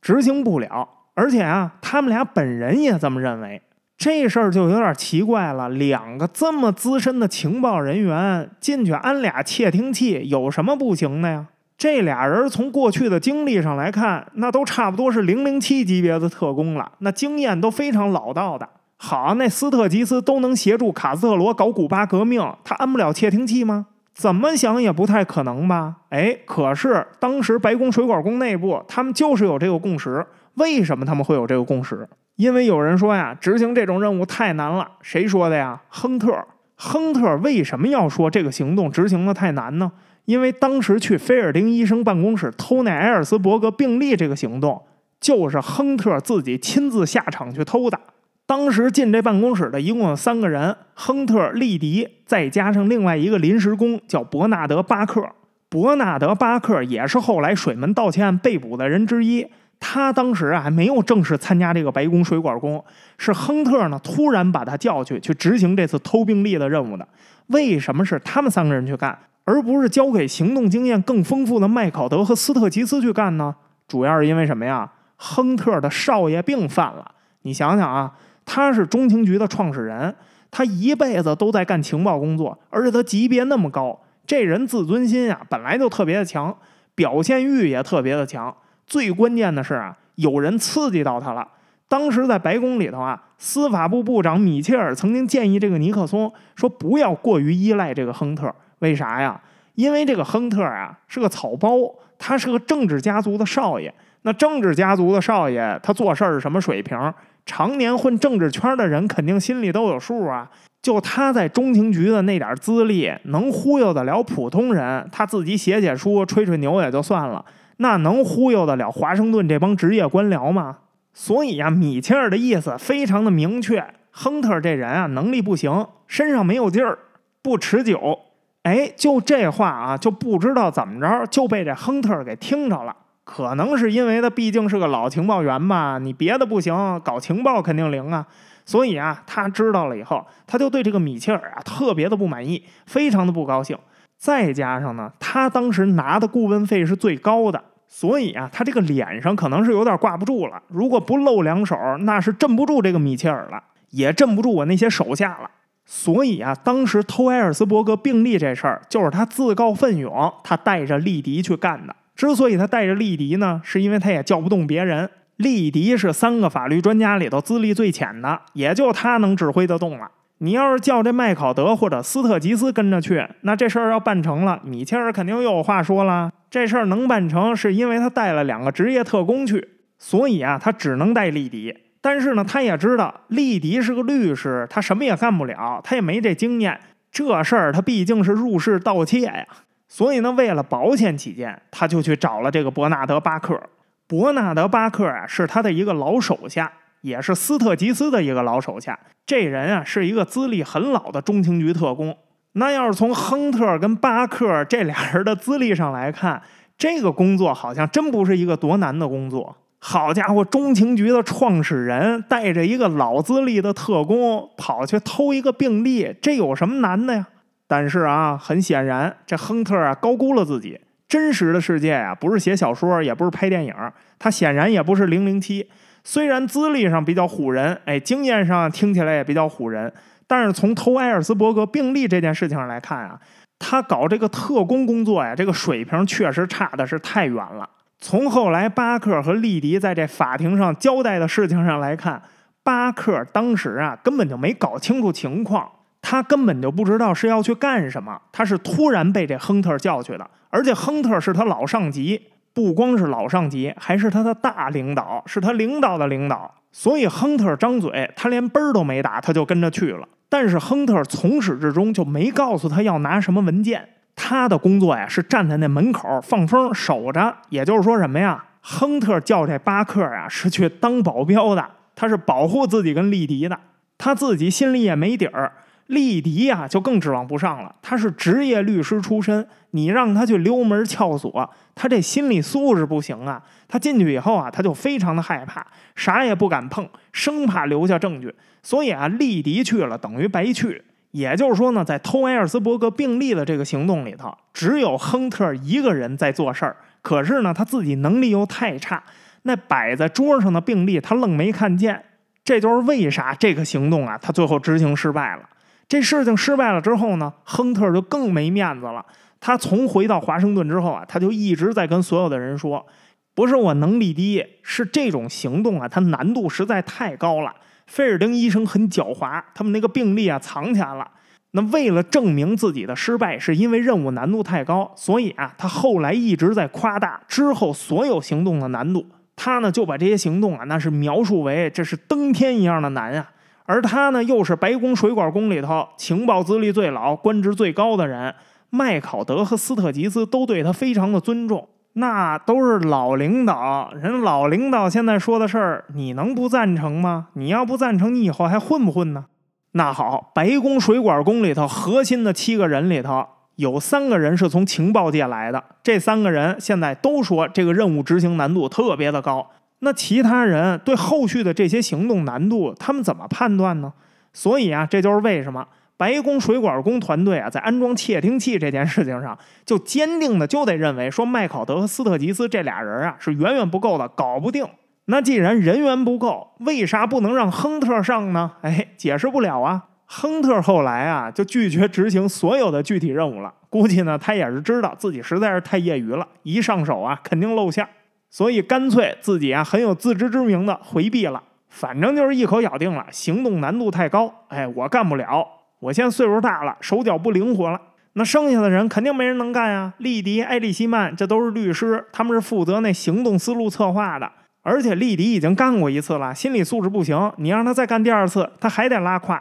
[0.00, 0.88] 执行不了。
[1.12, 3.60] 而且啊，他们俩本人也这么认为。
[4.00, 11.48] 这事儿就有点奇怪了，两个这么资深的情报人员进去安俩窃听器，有什么不行的呀？
[11.76, 18.66] 这俩人从过去的经历上来看，那都差不多是零零七级别的特工了，那经验都非常老道的。
[18.96, 23.88] 好，那斯特吉斯都能协助卡斯特罗搞古巴革命，他安不了窃听器吗？
[24.14, 25.96] 怎么想也不太可能吧？
[26.08, 30.24] 哎，可是当时白宫水管工内部，他们就是有这个共识。
[30.54, 32.08] 为什么他们会有这个共识？
[32.36, 34.90] 因为有人说呀，执行这种任务太难了。
[35.02, 35.80] 谁说的呀？
[35.88, 36.32] 亨特。
[36.76, 39.92] 亨特为什么要说这个行动执行的太难呢？
[40.24, 44.82] 因为当时去菲尔丁医生办公室偷那埃尔斯伯格病历这个行动，
[45.20, 48.00] 就是亨特自己亲自下场去偷的。
[48.46, 55.22] 当时进这办公室的一共有三个人：亨特、利迪，再加上另外一个临时工叫伯纳德·巴克。
[55.68, 59.46] 伯纳德·巴克也是后来水门盗窃案被捕的人之一。
[59.80, 62.84] 他当时啊还没有正式参加这个白宫水管工，
[63.18, 67.08] 是亨特呢突然把他叫去去执行这次偷病历的任务的。
[67.46, 73.56] 为什么是他们三个人去干，而不是交给行动经验更丰富的麦考德和斯特吉斯去干呢？
[73.88, 74.88] 主要是因为什么呀？
[75.16, 77.12] 亨特的少爷病犯了。
[77.42, 78.12] 你想想啊，
[78.44, 80.14] 他是中情局的创始人，
[80.50, 86.56] 他一辈子都在干情报工作，而且他级别那么高，这人自尊心啊本来就特别的强，
[86.94, 88.54] 表现欲也特别的强。
[88.90, 91.46] 最关键的是啊，有人刺激到他了。
[91.86, 98.52] 当时在白宫里头啊，司法部部长米切尔曾经建议这个尼克松说：“不要过于依赖这个亨特。
[98.80, 99.40] 为啥呀？
[99.76, 101.70] 因为这个亨特啊是个草包，
[102.18, 103.94] 他是个政治家族的少爷。
[104.22, 106.98] 那政治家族的少爷，他做事儿是什么水平？
[107.46, 110.50] 常年混政治圈的人肯定心里都有数啊。
[110.82, 115.08] 就他在中情局的那点资历，能忽悠得了普通人？
[115.12, 117.44] 他自己写写书、吹吹牛也就算了。”
[117.82, 120.76] 那能忽悠得了华盛顿这帮职业官僚吗？
[121.14, 126.98] 所以啊，米切尔的意思非常的明确：亨特这人啊，能力不行，身上没有劲儿，
[127.42, 128.18] 不持久。
[128.64, 132.94] 哎，就这话啊，就不知道怎么着就被这亨特给听着了。
[133.24, 138.26] 可能是因为他毕竟是个老情报员吧，你别的不行，搞情报肯定灵啊。
[138.66, 143.78] 所以啊，他知道了以后，他就对这个米切尔啊特别的不满意，非常的不高兴。
[144.18, 147.64] 再加上呢，他当时拿的顾问费是最高的。
[147.92, 150.62] 所以啊，他这个脸上可能是有点挂不住了。
[150.68, 155.50] 如果不露两手，那是镇不住这个米切尔了，也镇不住我那些手下了。
[155.84, 161.94] 所以啊，当时偷埃尔斯伯格病历这事儿，就是他自告奋勇，他带着利迪去干的。
[162.14, 165.10] 之所以他带着利迪呢，是因为他也叫不动别人。
[165.38, 170.08] 利迪是三个法律专家里头资历最浅的，也就他能指挥得动了。
[170.42, 176.32] 你要是叫这麦考德或者斯特吉斯跟着去，那这事儿要办成了，米切尔肯定又有话说了。
[176.50, 181.76] 这事儿能办成，是因为他带了两个职业特工去，所以啊，他只能带利迪。
[182.00, 186.80] 但是呢，他也知道利迪是个律师，他什么也干不了，他也没这经验。
[187.12, 189.46] 这事儿他毕竟是入室盗窃呀，
[189.88, 193.60] 所以呢，为了保险起见，他就去找了这个伯纳德·巴克。
[194.06, 198.98] 伯纳德·巴克啊，是他的一个老手下，也是斯特吉斯的一个老手下。
[199.26, 202.16] 这人啊，是一个资历很老的中情局特工。
[202.52, 206.42] 那要是从亨特跟巴克这俩人的资历上来看，
[206.76, 209.56] 这个工作好像真不是一个多难的工作。
[209.78, 217.26] 好家伙，中情局的创始人带着一个老资历的特工跑去偷一个病历，这有什么难的呀？
[217.66, 220.80] 但是啊，很显然，这亨特啊高估了自己。
[221.08, 223.74] 真实的世界呀，不是写小说，也不是拍电影，
[224.18, 225.68] 他显然也不是零零七。
[226.12, 229.92] 虽然资历上比较唬人，哎，经验上听起来也比较唬人。
[230.26, 233.16] 但是从偷埃尔斯伯格病历这件事情上来看啊，
[233.60, 237.70] 他搞这个特工工作呀，这个水平确实差的是太远了。
[238.00, 242.20] 从后来巴克和利迪在这法庭上交代的事情上来看，
[242.64, 245.70] 巴克当时啊根本就没搞清楚情况，
[246.02, 252.20] 他根本就不知道是要去干什么，他是突然被这亨特叫去的，而且亨特是他老上级，
[252.60, 256.54] 不光是老上级，还是他的大领导，是他领导的领导。
[256.70, 260.06] 所以亨特张嘴，他连奔儿都没打，他就跟着去了。
[260.28, 263.88] 但是亨特从始至终就没告诉他要拿什么文件。
[264.14, 268.44] 他的工作呀是站在那门口放风守着，也就是说什么呀？
[268.60, 273.58] 亨特叫这巴克啊是去当保镖的，他是保护自己跟利迪的，
[273.96, 275.50] 他自己心里也没底儿。
[275.90, 283.42] 利迪呀就更指望不上了，他是职业律师出身，你让他去溜门撬锁，他这心理素质不行啊。
[283.66, 285.66] 他进去以后啊，他就非常的害怕，
[285.96, 288.32] 啥也不敢碰，生怕留下证据。
[288.62, 290.80] 所以啊，利迪去了等于白去。
[291.10, 296.76] 也就是说呢，在偷埃尔斯伯格病历的这个行动里头，只有亨特一个人在做事儿。
[297.02, 299.02] 可是呢，他自己能力又太差，
[299.42, 302.00] 那摆在桌上的病历他愣没看见。
[302.44, 305.42] 这就是为啥这个行动啊，他最后执行失败了。
[305.90, 309.04] 这事情失败了之后呢，亨特就更没面子了。
[309.40, 312.86] 他从回到华盛顿之后啊，他就一直在跟所有的人说，
[313.34, 317.52] 不是我能力低，是这种行动啊，它难度实在太高了。
[317.88, 321.10] 菲尔丁医生很狡猾，他们那个病例啊藏起来了。
[321.50, 329.04] 那为了证明自己的失败是因为任务难度太高，所以啊，他后来一直在夸大之后所有行动的难度。
[329.34, 333.28] 他呢就把这些行动啊，那是描述为这是登天一样的难啊。
[333.70, 338.34] 而他呢又是白宫水管工里头情报资历最老、官职最高的人，
[338.68, 341.68] 麦考德和斯特吉斯都对他非常的尊重。
[341.92, 347.28] 那都是老领导人，老领导现在说的事儿，你能不赞成吗？
[347.34, 349.26] 你要不赞成，你以后还混不混呢？
[349.74, 359.48] 那好，白宫水管工里头核心的七个人里头，有三个人是从情报界来的，这三个人现在都说这个任务执行难度特别的高。
[359.80, 363.92] 那其他人对后续的这些行动难度，他们怎么判断呢？
[364.32, 365.66] 所以啊，这就是为什么。
[365.96, 374.66] 白宫水管工团队啊，在安装窃听器这件事情上，就坚定的就得认为说麦考德和斯特吉斯这俩人啊是远远不够的，搞不定。
[375.06, 378.52] 那既然人员不够，为啥不能让亨特上呢？
[378.62, 379.84] 哎，解释不了啊。
[380.06, 387.86] 亨特后来啊就拒绝执行所有的具体任务了，估计呢他也是知道自己实在是太业余了，一上手啊肯定露馅，
[388.30, 391.42] 所以干脆自己啊很有自知之明的回避了。
[391.68, 395.46] 反正就是一口咬定了，行动难度太高，哎，我干不了。
[395.78, 397.80] 我现在岁数大了，手脚不灵活了。
[398.14, 399.94] 那剩下的人肯定没人能干呀。
[399.98, 404.30] 利迪、埃利希曼，这都是律师，他们是负责那行动思路策划的。
[404.62, 407.32] 而且利迪已经干过一次了，心理素质不行。
[407.36, 409.40] 你让他再干第二次，他还得拉胯。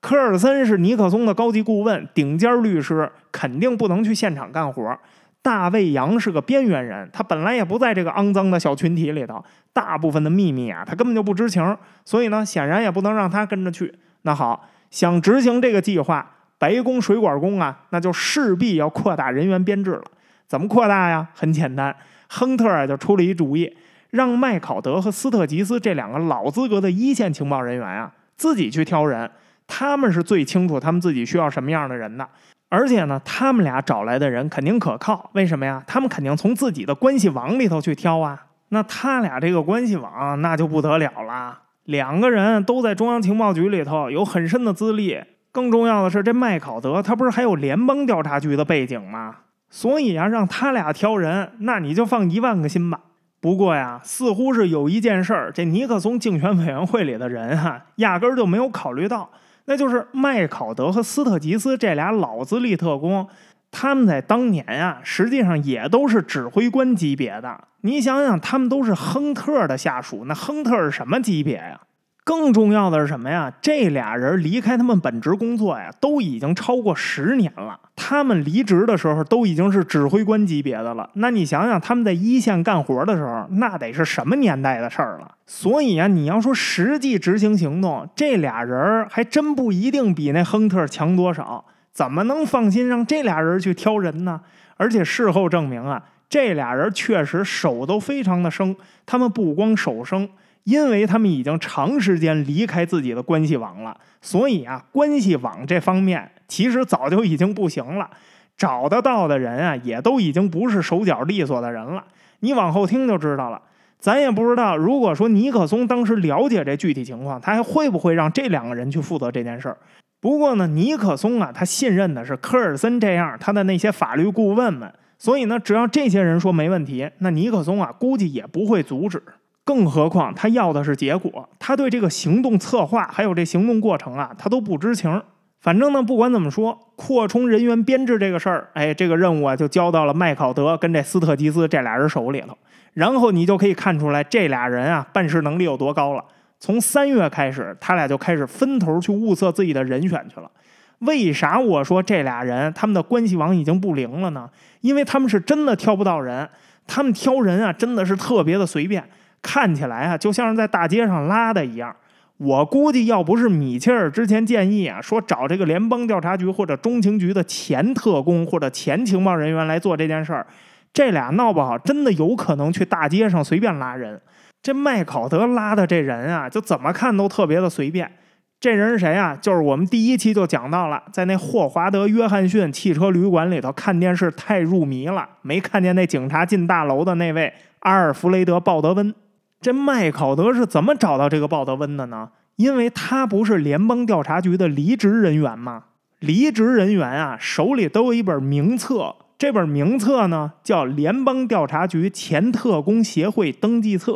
[0.00, 4.98] 科尔森是尼克松的高级顾问，顶尖律师，肯定不能去现场干活。
[5.42, 11.76] 大卫杨是个边缘人，他本来也不在这个肮脏的小群体里头，大部分的秘密啊，他根本就不知情。
[12.04, 13.94] 所以呢，显然也不能让他跟着去。
[14.22, 14.68] 那好。
[14.90, 16.28] 想执行这个计划，
[16.58, 20.02] 白宫水管工啊，那就势必要扩大人员编制了。
[20.48, 21.28] 怎么扩大呀？
[21.32, 21.94] 很简单，
[22.28, 23.72] 亨特啊就出了一主意，
[24.10, 29.30] 让麦考德和斯特吉斯这两个老资格的一线情报人员啊，自己去挑人。
[29.68, 32.28] 他们是最清楚他们自己需要什么样的人的，
[32.70, 35.28] 而且呢，他们俩找来的人肯定可靠。
[35.34, 35.82] 为什么呀？
[35.86, 38.46] 他们肯定从自己的关系网里头去挑啊。
[38.70, 41.58] 那他俩这个关系网，那就不得了了。
[41.84, 49.34] 两个人都在中央情报局里头有很深的资历，更重要的是，这麦考德他不是还有联邦调查局的背景吗？
[49.68, 53.00] 所以啊，让他俩挑人，那你就放一万个心吧。
[53.40, 59.30] 不过呀，似乎是有一件事儿，这尼克松竞选委员会里的人哈，压根儿就没有考虑到，
[59.66, 63.28] 那就是麦考德和斯特吉斯这俩老资历特工。
[63.72, 67.56] 他们在当年啊，实际上也都是指挥官级别的。
[67.82, 71.80] 你想想，他们都是亨特的下属，那亨特是什么级别呀？
[72.22, 73.52] 更重要的是什么呀？
[73.60, 77.78] 这俩人离开他们本职工作呀，都已经超过十年了。
[77.96, 81.08] 他们离职的时候都已经是指挥官级别的了。
[81.14, 85.30] 那你想想，他们在一线干活的时候，那得是什么年代的事儿了？
[85.46, 91.64] 所以啊，你要说实际执行行动，这俩人还真不一定比那亨特强多少。
[91.92, 94.40] 怎么能放心让这俩人去挑人呢？
[94.76, 98.74] 而且事后证明啊，这俩人确实手都非常的生。
[99.04, 100.28] 他们不光手生，
[100.64, 108.08] 因为他们已经长时间离开自己的关系网了，所以啊，关系网这方面其实早就已经不行了。
[108.56, 112.04] 找得到的人啊，也都已经不是手脚利索的人了。
[112.40, 113.60] 你往后听就知道了。
[113.98, 119.76] 咱也不知道，如果说尼克松当时了解这具体情况，他还会不会让这两个人去负责这件事儿？
[120.20, 129.22] 不过呢，尼克松啊，他信任的是科尔森这样他的那些法律顾问们，所以呢，只要这些人说没问题，那尼克松啊，估计也不会阻止。
[129.70, 135.22] 更何况他要的是结果，他对这个行动策划还有这行动过程啊，他都不知情。
[135.60, 142.58] 反正呢，不管怎么说，扩充人员编制这个事儿，哎，这个任务啊，就交到了麦考德跟这斯特吉斯这俩人手里头。
[142.94, 146.24] 然后你就可以看出来，这俩人啊，办事能力有多高了。
[146.58, 150.50] 从三月开始，他俩就开始分头去物色自己的人选去了。
[150.98, 154.50] 为啥我说这俩人他们的关系网已经不灵了呢？
[154.80, 156.48] 因为他们是真的挑不到人，
[156.88, 159.04] 他们挑人啊，真的是特别的随便，
[159.42, 161.94] 看起来啊，就像是在大街上拉的一样。
[162.36, 170.46] 我估计，要不是米切尔之前建议啊，说找这个联邦调查局或者中情局的前特工或者前情报人员来做这件事儿，
[170.92, 174.18] 这俩闹不好真的有可能去大街上随便拉人。
[174.62, 178.10] 这麦考德拉的这人啊，就怎么看都特别的随便。
[178.58, 179.36] 这人是谁啊？
[179.40, 189.14] 就是我们第一期就讲到了，在那霍华德·约翰逊汽车旅馆里头看电视太入迷了，没看见那警察进大楼的那位阿尔弗雷德·鲍德温。
[189.60, 192.30] 这麦考德是怎么找到这个鲍德温的呢？
[192.56, 195.84] 因为他不是联邦调查局的离职人员吗？
[196.18, 204.12] 离职人员啊，手里都有一本名册，这本名册呢叫《联邦调查局前特工协会登记册》。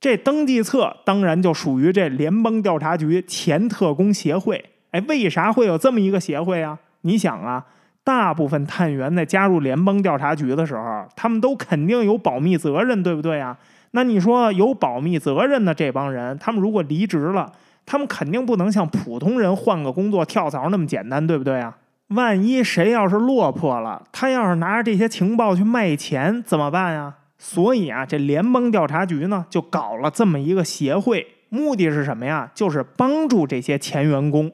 [0.00, 4.62] 这登记册当然就属于这联邦调查局前特工协会。
[4.90, 6.78] 哎，为啥会有这么一个协会啊？
[7.02, 7.64] 你想啊，
[8.02, 13.56] 大部分探员在加入联邦调查局的时候，他们都肯定有保密责任，对不对啊？
[13.96, 17.52] 那你说有保密责任的这帮人，他们如果离职了，
[17.86, 21.76] 他们肯定不能像普通人换个工作跳槽那么简单，对不对啊？
[22.08, 27.14] 万一谁要是落魄了，他要是拿着这些情报去卖钱怎么办呀？
[27.38, 32.50] 所以啊，这联邦调查局呢就搞了这么一个协会，目的是什么呀？
[32.52, 34.50] 就是帮助这些前员工，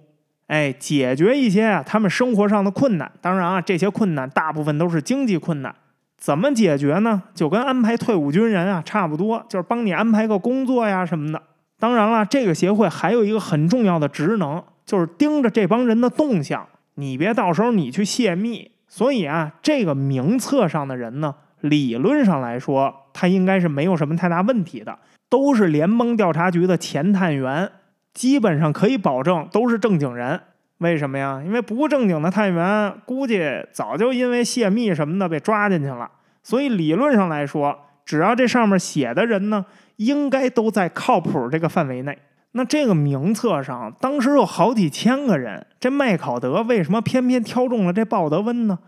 [0.49, 3.11] 哎，解决一些啊他们生活上的困难。
[3.23, 5.75] 当然啊，这些困难大部分都是经济困难。
[6.21, 7.23] 怎么解决呢？
[7.35, 11.43] 就跟安排退伍军人啊差不多，就是帮你安排个工作呀什么的。
[11.79, 16.67] 当然了，这个协会还有一个很重要的职能，就是盯着这帮人的动向，
[16.97, 18.71] 你别到时候你去泄密。
[18.87, 24.99] 所以啊，这个名册上的人呢，理论上来说，他应该是没有什么太大问题的，
[25.31, 27.71] 都是联邦调查局的前探员，
[28.13, 30.41] 基本上可以保证都是正经人。
[30.81, 31.43] 为什么呀？
[31.45, 36.11] 因为不正经的探员估计早就因为泄密什么的被抓进去了。
[36.43, 39.65] 所以理论上来说，只要这上面写的人呢，
[39.97, 42.17] 应该都在靠谱这个范围内。
[42.53, 48.79] 那这个名册上当时有好几千个人，这麦考德为什么偏偏挑中了这鲍德温呢？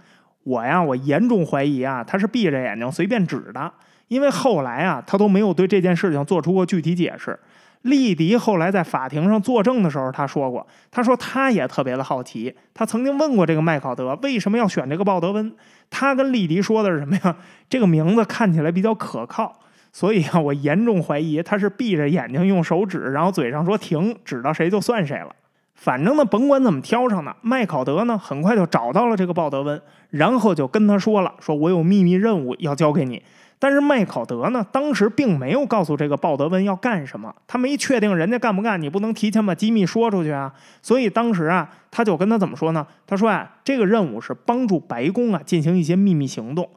[0.45, 3.71] 我呀，我严重怀疑啊，他是闭着眼睛随便指的，
[4.09, 7.39] 因为后来啊，他都没有对这件事情做出过具体解释。
[7.83, 15.53] 利迪后来在法庭上作证的时候，他说过：“他说他也特别的好奇，他曾经问过这个麦考德为什么要选这个鲍德温。
[15.91, 17.37] 他跟利迪说的是什么呀？
[17.69, 19.53] 这个名字看起来比较可靠，
[19.93, 25.35] 所以啊，我严重怀疑他是闭着眼睛用手指，然后嘴上说停，指到谁就算谁了。
[25.75, 33.21] 反正呢，甭管怎么挑上的，麦考德呢很快就找到了这个鲍德温，然后就跟他说了：说我有秘密任务要交给你。”
[33.63, 40.53] 但是麦考德呢，当时并没有告诉这个鲍德温要干什么，他没确定人家干不干，你不能提前把机密说出去啊。
[40.83, 42.85] 所以当时啊，他就跟他怎么说呢？
[43.07, 46.69] 他说啊，这个任务是帮助白宫啊进行一些秘密行动。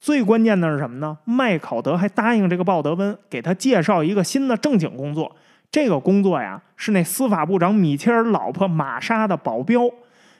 [0.00, 1.18] 最关键的是什么呢？
[1.26, 5.36] 麦考德还答应这个鲍德温给他介绍一个新的正经工作。
[5.70, 9.82] 这个工作呀，是那司法部长米切尔老婆玛莎的保镖。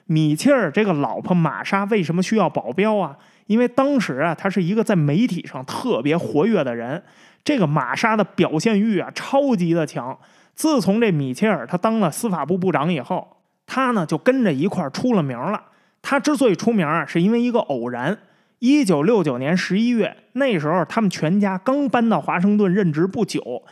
[0.07, 3.19] 米切尔这个老婆玛莎为什么需要保镖啊？
[3.51, 7.03] 因为当时啊，他是一个在媒体上特别活跃的人，
[7.43, 10.17] 这个玛莎的表现欲啊，超级的强。
[10.55, 15.61] 自从这米切尔他当了司法部部长以后，他呢就跟着一块儿出了名了。
[16.01, 18.17] 他之所以出名啊，是因为一个偶然。
[18.61, 23.65] 一九六九年十一月，那时候他们全家刚搬到华盛顿任职不久，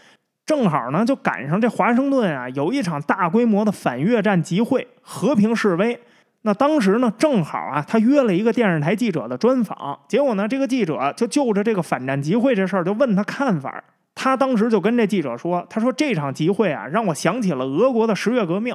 [0.45, 6.01] 正好呢就赶上这华盛顿啊有一场大规模的反越战集会，和平示威。
[6.49, 13.85] 那当时呢，正好啊，他约了一个电视台记者的专访，结果呢，这个记者就就着这个反战集会这事儿就问他看法。
[14.15, 18.75] 他当时就跟这记者说：“他说这场集会啊，让我想起了俄国的十月革命。”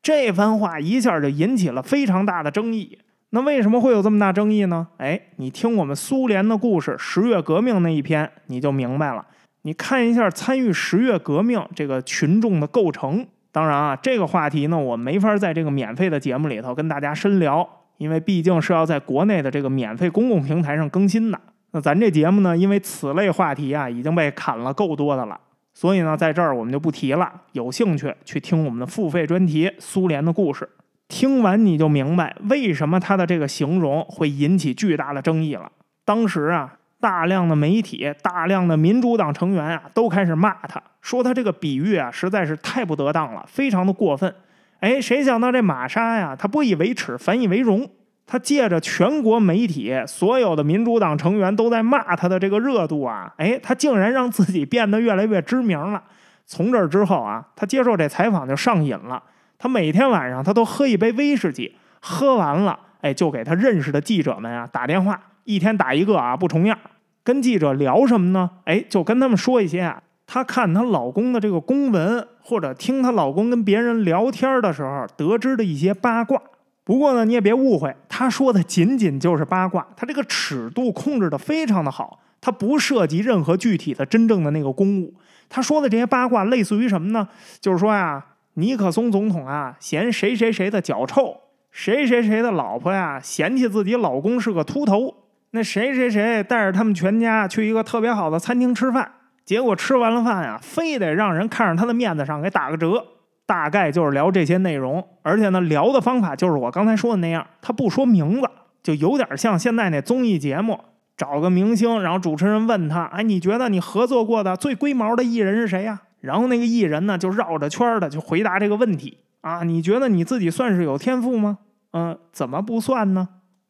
[0.00, 2.96] 这番话一下就引起了非常大的争议。
[3.30, 4.86] 那为什么会有这么大争议呢？
[4.98, 9.26] 哎，你听我们苏联的故事，十月革命那一篇你就明白了。
[9.62, 13.26] 你看一下参与十月革命这个群众的构成。
[13.58, 21.40] 当然啊，这个话题呢，我没法在这个免费的节目里头跟大家深聊，因为毕竟是要在国内的这个免费公共平台上更新的。
[21.72, 25.36] 那咱这节目呢，因为此类话题啊已经被砍了够多的了，
[25.74, 27.32] 所以呢，在这儿我们就不提了。
[27.50, 30.64] 有兴趣去听我们的付费专题《苏联的故事》。
[31.08, 35.68] 听完你就明白为什么他的这个形容会引起巨大的争议了。
[36.04, 44.34] 当时啊，大量的媒体、大量的民主党成员啊，都开始骂他，说他这个比喻啊实在是太不得当了，非常的过分。
[44.80, 47.88] 哎，谁想到这玛莎呀，他不以为耻，反以为荣。
[48.30, 56.02] 他借着全国媒体所有的民主党成员都在骂他的这个热度啊，哎，他竟然让自己变得越来越知名了。
[56.44, 59.22] 从这之后啊，他接受这采访就上瘾了。
[59.58, 65.18] 他每天晚上他都喝一杯威士忌，喝完了，哎，就给他认识的记者们啊打电话，
[65.48, 66.78] 一天打一个啊，不重样。
[67.24, 68.50] 跟记者聊什么呢？
[68.66, 76.38] 哎，就跟他们说一些啊，她看她老公的这个公文，或者听她老公跟别人聊天的时候得知的一些八卦。
[76.84, 85.14] 不过呢，你也别误会，她说的仅仅就是八卦，她这个尺度控制的非常的好，她不涉及任何具体的真正的那个公务。
[85.48, 87.26] 她说的这些八卦类似于什么呢？
[87.58, 88.22] 就是说呀。
[88.54, 95.14] 尼克松总统啊，嫌谁谁谁的脚臭，谁谁谁的老婆呀，嫌弃自己老公是个秃头。
[95.52, 99.10] 那谁谁谁带着他们全家去一个特别好的餐厅吃饭，
[99.44, 103.04] 结果吃完了饭呀，非得让人看着他的面子上给打个折。
[103.46, 108.50] 大概就是聊这些内容，而且呢，聊的方法就是我刚才说的那样，他不说名字，
[108.82, 110.78] 就有点像现在那综艺节目，
[111.16, 116.02] 找个明星，然后主持人问他，哎，你觉得你合作过的最龟毛的艺人是谁呀？
[116.20, 121.56] 然后那个艺人呢，就绕着圈的就回答这个问题啊，你觉得你自己算是有天赋吗？
[121.94, 123.28] 嗯，怎么不算呢？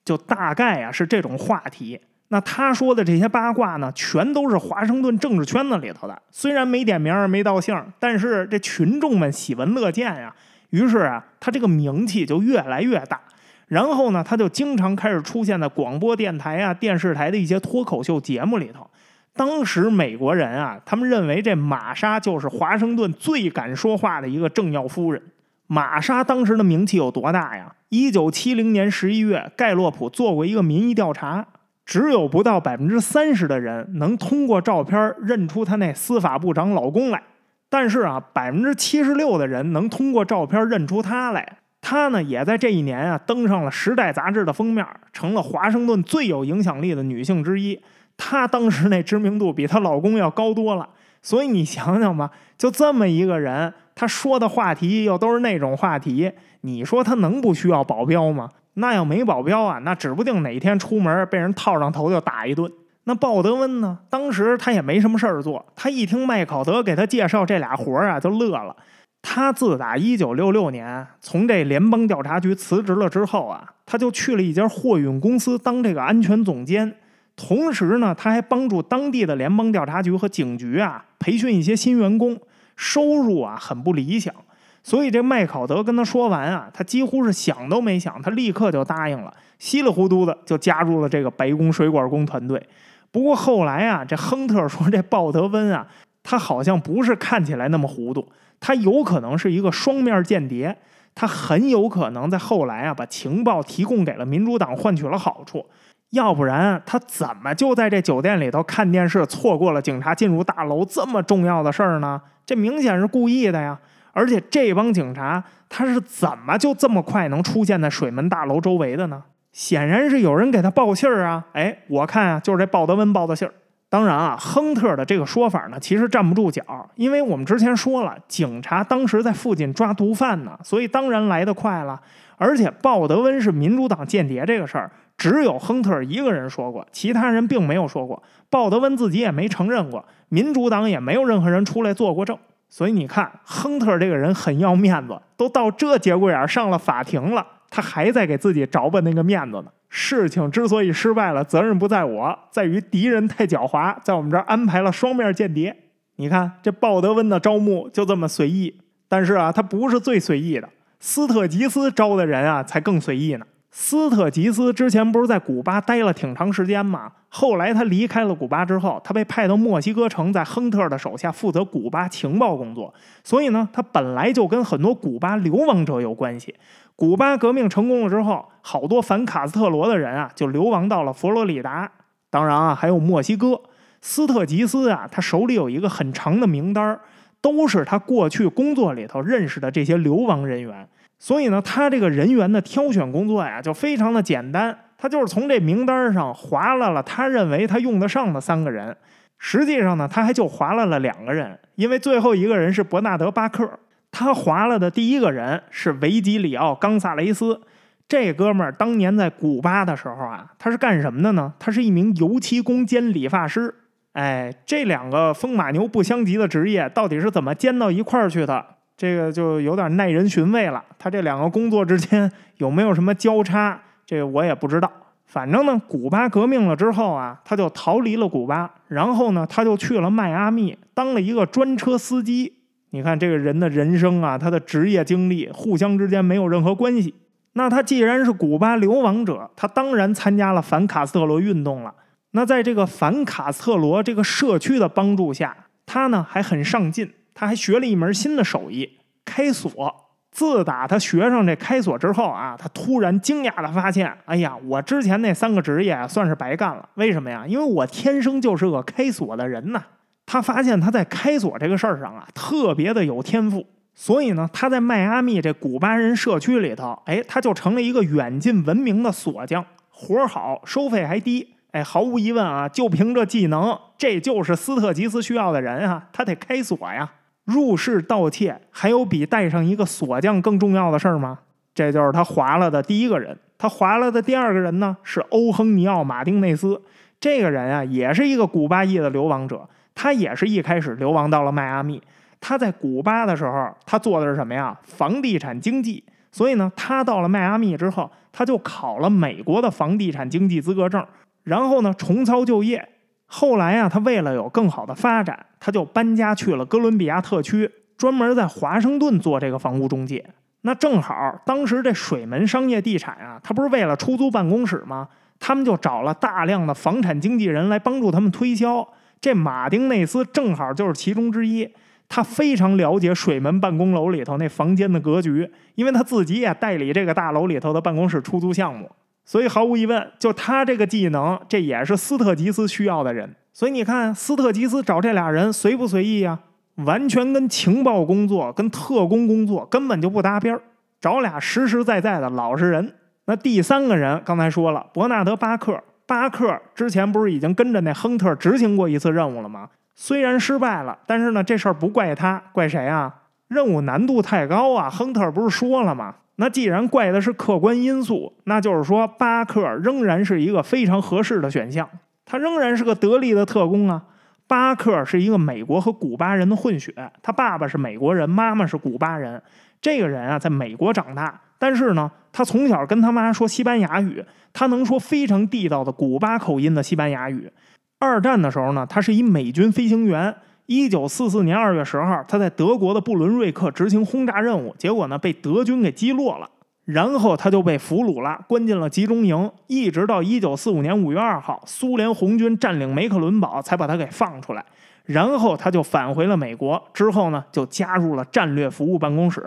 [0.08, 2.00] 就大概啊是这种话题。
[2.28, 6.22] 那他说的这些八卦呢，全都是华盛顿政治圈子里头的。
[6.30, 10.34] 虽然没点名没道姓，但是这群众们喜闻乐见呀。
[10.70, 13.20] 于是啊，他这个名气就越来越大。
[13.66, 18.88] 然后呢，他就经常开始出现在广播电台啊、电视台的一些脱口秀节目里头。
[19.34, 25.22] 当时美国人啊，他们认为这玛莎就是华盛顿最敢说话的一个政要夫人。
[25.68, 27.74] 玛莎当时的名气有多大呀？
[27.90, 31.46] 一九七零年十一月，盖洛普做过一个民意调查，
[31.84, 37.22] 只有不到百分之三十的人能通过照片认出她那司法部长老公来，
[37.68, 41.58] 但是啊，百分之七十六的人能通过照片认出她来。
[41.82, 47.78] 她呢，也在这一年啊登上了《时代》杂志的封面，成了华盛顿最有影响力的女性之一。
[48.16, 50.88] 她当时那知名度比她老公要高多了，
[51.22, 56.30] 所以你想想吧，就这么一个人，他说的话题又都是那种话题，
[56.60, 58.48] 你说他能不需要保镖吗？
[58.74, 62.70] 那要没保镖啊，那指不定哪天出门被人套上头就打一顿。
[63.02, 63.98] 那鲍德温呢？
[64.08, 68.76] 当时他也没什么事儿做，他一听麦考德给他介绍这俩活儿啊，就乐了。
[69.20, 76.94] 他自打一九六六年从这联邦调查局辞职了之后啊，他就去了一家货运公司当这个安全总监。
[77.34, 82.38] 同时呢，他还帮助当地的联邦调查局和警局啊培训一些新员工，
[82.78, 84.34] 收入啊很不理想。
[84.82, 92.64] 所以这麦考德跟他说完啊，他几乎是想都没想，他立刻就答应了，稀里糊涂的就加入了这个白宫水管工团队。
[93.10, 95.86] 不过后来啊，这亨特说这鲍德温啊，
[96.22, 98.26] 他好像不是看起来那么糊涂，
[98.60, 100.74] 他有可能是一个双面间谍，
[101.14, 105.66] 他很有可能在后来啊把情报提供给了民主党，换取了好处。
[106.10, 112.20] 要不然他怎么就在这酒店里头看电视，错过了警察进入大楼这么重要的事儿呢？
[112.46, 113.78] 这明显是故意的呀！
[114.12, 119.22] 而且这帮警察他是怎么就这么快能出现在水门大楼周围的呢？
[119.52, 121.44] 显然是有人给他报信儿啊！
[121.52, 123.52] 哎，我看啊，就是这鲍德温报的信儿。
[123.90, 126.62] 当然啊，亨特的这个说法呢，其实站不住脚，
[126.94, 132.00] 因为我们之前说了，警察当时在附近抓毒贩呢，所以当然来得快了。
[132.36, 134.90] 而且鲍德温是民主党间谍这个事儿。
[135.18, 138.22] 只有亨特一个人说过，其他人并没有说过。
[138.48, 142.38] 鲍德温自己也没承认过，民主党也没有任何人出来做过证。
[142.70, 149.64] 所以你看，亨特这个人很要面子，都到这节骨眼上了法庭了，他还在给自己找吧那个面子呢。
[149.88, 155.74] 事情之所以失败了，责任不在我，在于敌人太狡猾，在我们这儿安排了双面间谍。
[156.16, 160.68] 你看这鲍德温的招募就这么随意，但是啊，他不是最随意的，
[161.00, 163.46] 斯特吉斯招的人啊才更随意呢。
[163.70, 167.12] 斯特吉斯之前不是在古巴待了挺长时间吗？
[167.28, 172.92] 后来他离开了古巴之后，他被派到墨西哥城，在亨特的手下负责古巴情报工作。
[173.22, 176.54] 所以呢，他本来就跟很多古巴流亡者有关系。
[176.96, 181.92] 古巴革命成功了之后，好多反卡斯特罗的人啊，就流亡到了佛罗里达，
[182.30, 183.60] 当然啊，还有墨西哥。
[184.00, 187.00] 斯特吉斯啊，他手里有一个很长的名单儿，
[187.42, 190.88] 都是他过去工作里头认识的这些流亡人员。
[191.18, 194.76] 所以呢，他这个人员的挑选工作呀，就非常的简单。
[194.96, 198.96] 他就是从这名单上划拉了他认为他用得上的三个人。
[199.38, 203.68] 实际上呢，他还就划拉了两个人，因为最后一个人是伯纳德·巴克。
[204.10, 207.60] 他划了的第一个人是维吉里奥·冈萨雷斯。
[208.08, 211.52] 这哥们儿当年在古巴的时候啊，他是干什么的呢？
[211.58, 213.74] 他是一名油漆工兼理发师。
[214.14, 218.64] 哎，这两个风马牛不相及的职业，到底是怎么兼到一块儿去的？
[218.98, 220.84] 这个就有点耐人寻味了。
[220.98, 223.80] 他这两个工作之间有没有什么交叉？
[224.04, 224.90] 这个我也不知道。
[225.24, 232.52] 反正呢，古巴革命了之后啊，他就逃离了古巴，然后呢，他就去了迈阿密，当了一个专车司机。
[232.90, 237.14] 你看这个人的人生啊，他的职业经历互相之间没有任何关系。
[237.52, 241.94] 那他既然是古巴流亡者，他当然参加了反卡斯特罗运动了。
[242.30, 245.54] 那在这个反卡斯特罗这个社区的帮助下，
[245.86, 247.12] 他呢还很上进。
[247.38, 249.94] 他还学了一门新的手艺——开锁。
[250.32, 256.88] 自打他学上这开锁之后啊，他突然惊讶的发现：哎呀，我之前那三个职业算是白干了。
[256.94, 257.44] 为什么呀？
[257.46, 259.80] 因为我天生就是个开锁的人呐。
[260.26, 263.64] 他发现他在开锁这个事儿上啊，特别的有天赋。
[263.94, 271.54] 所以呢，他在迈阿密这古巴人社区里头，哎，他就成了一个远近闻名的锁匠，活儿好，收费还低。
[271.70, 277.08] 哎，毫无疑问啊，就凭这技能，这就是斯特吉斯需要的人啊，他得开锁呀。
[277.48, 281.38] 入室盗窃，还有比带上一个锁匠更重要的事儿吗？
[281.74, 283.34] 这就是他划了的第一个人。
[283.56, 286.78] 他划了的第二个人呢，是欧亨尼奥·马丁内斯。
[287.18, 289.66] 这个人啊，也是一个古巴裔的流亡者。
[289.94, 291.98] 他也是一开始流亡到了迈阿密。
[292.38, 294.78] 他在古巴的时候，他做的是什么呀？
[294.82, 296.04] 房地产经济。
[296.30, 301.02] 所以呢，他到了迈阿密之后，他就考了美国的房地产经济资格证。
[301.44, 302.86] 然后呢，重操旧业。
[303.30, 310.24] 后来啊，他为了有更好的发展，他就搬家去了哥伦比亚特区，专门在华盛顿做这个房屋中介。
[310.62, 315.06] 那正好，当时这水门商业地产啊，他不是为了出租办公室吗？
[315.38, 318.86] 他们就找了大量的房产经纪人来帮助他们推销。
[319.20, 321.70] 这马丁内斯正好就是其中之一，
[322.08, 328.90] 他非常了解水门办公楼里头那房间的格局，因为他自己也代理这个大楼里头的办公室出租项目。
[329.28, 333.36] 所以毫无疑问，就他这个技能，这也是斯特吉斯需要的人。
[333.52, 336.38] 所以你看，斯特吉斯找这俩人随不随意呀？
[336.76, 340.62] 完全跟情报工作、跟特工工作根本就不搭边儿。
[340.98, 342.94] 找俩实实在在的老实人。
[343.26, 345.78] 那第三个人，刚才说了，伯纳德·巴克。
[346.06, 349.68] 巴克之前不是已经跟着那亨特执行过一次任务了吗？
[349.94, 353.14] 虽然失败了，但是呢，这事儿不怪他，怪谁啊？
[353.48, 354.88] 任务难度太高啊！
[354.88, 356.14] 亨特不是说了吗？
[356.40, 361.88] 那既然怪的是客观因素，那就是说巴克仍然是一个非常合适的选项。
[362.24, 364.04] 他仍然是个得力的特工啊。
[364.46, 369.42] 巴克是一个美国和古巴人的混血，他爸爸是美国人，妈妈是古巴人。
[369.80, 377.50] 这个人啊，在美国长大，但是呢，他从小跟他妈说西班牙语，他能说非常地道的古巴口音的西班牙语。
[377.98, 380.34] 二战的时候呢，他是一美军飞行员。
[380.68, 386.46] 一九四四年二月十号，他在德国的布伦瑞克执行轰炸任务，结果呢被德军给击落了，
[386.84, 394.62] 然后他就被俘虏了，关进了集中营，一直到一九四五年五月二号，苏联红军占领梅克伦堡，才把他给放出来，
[395.06, 399.42] 然后他就返回了美国，之后呢就加入了战略服务办公室，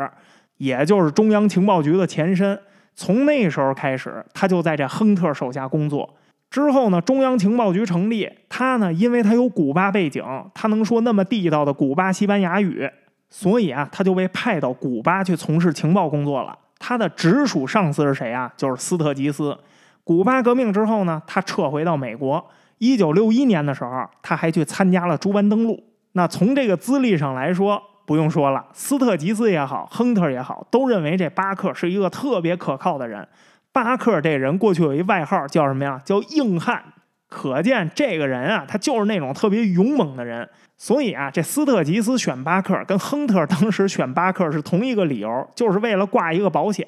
[0.57, 2.59] 也就是中央情报局的前身，
[2.95, 6.15] 从那时候开始，他就在这亨特手下工作。
[6.51, 10.21] 之后呢，中央情报局成立，他呢，因为他有古巴背景，
[10.53, 12.87] 他能说那么地道的古巴西班牙语，
[13.29, 16.53] 所以啊，他就被派到古巴去从事情报工作了。
[16.77, 18.51] 他的直属上司是谁啊？
[18.57, 19.57] 就是斯特吉斯。
[20.03, 22.45] 古巴革命之后呢，他撤回到美国。
[22.79, 25.81] 一九六一年的时候，他还去参加了朱班登陆。
[26.13, 33.25] 那从这个资历上来说，不用说了，斯特吉斯也好，亨特也好，都认为这巴克是一个特别可靠的人。
[33.73, 36.01] 巴克这人过去有一外号叫什么呀？
[36.03, 36.83] 叫硬汉。
[37.29, 40.47] 可见这个人啊，他就是那种特别勇猛的人。
[40.77, 46.85] 所以啊，这斯特吉斯选巴克跟亨特当时选巴克是同一个理由，就是为了挂一个保险。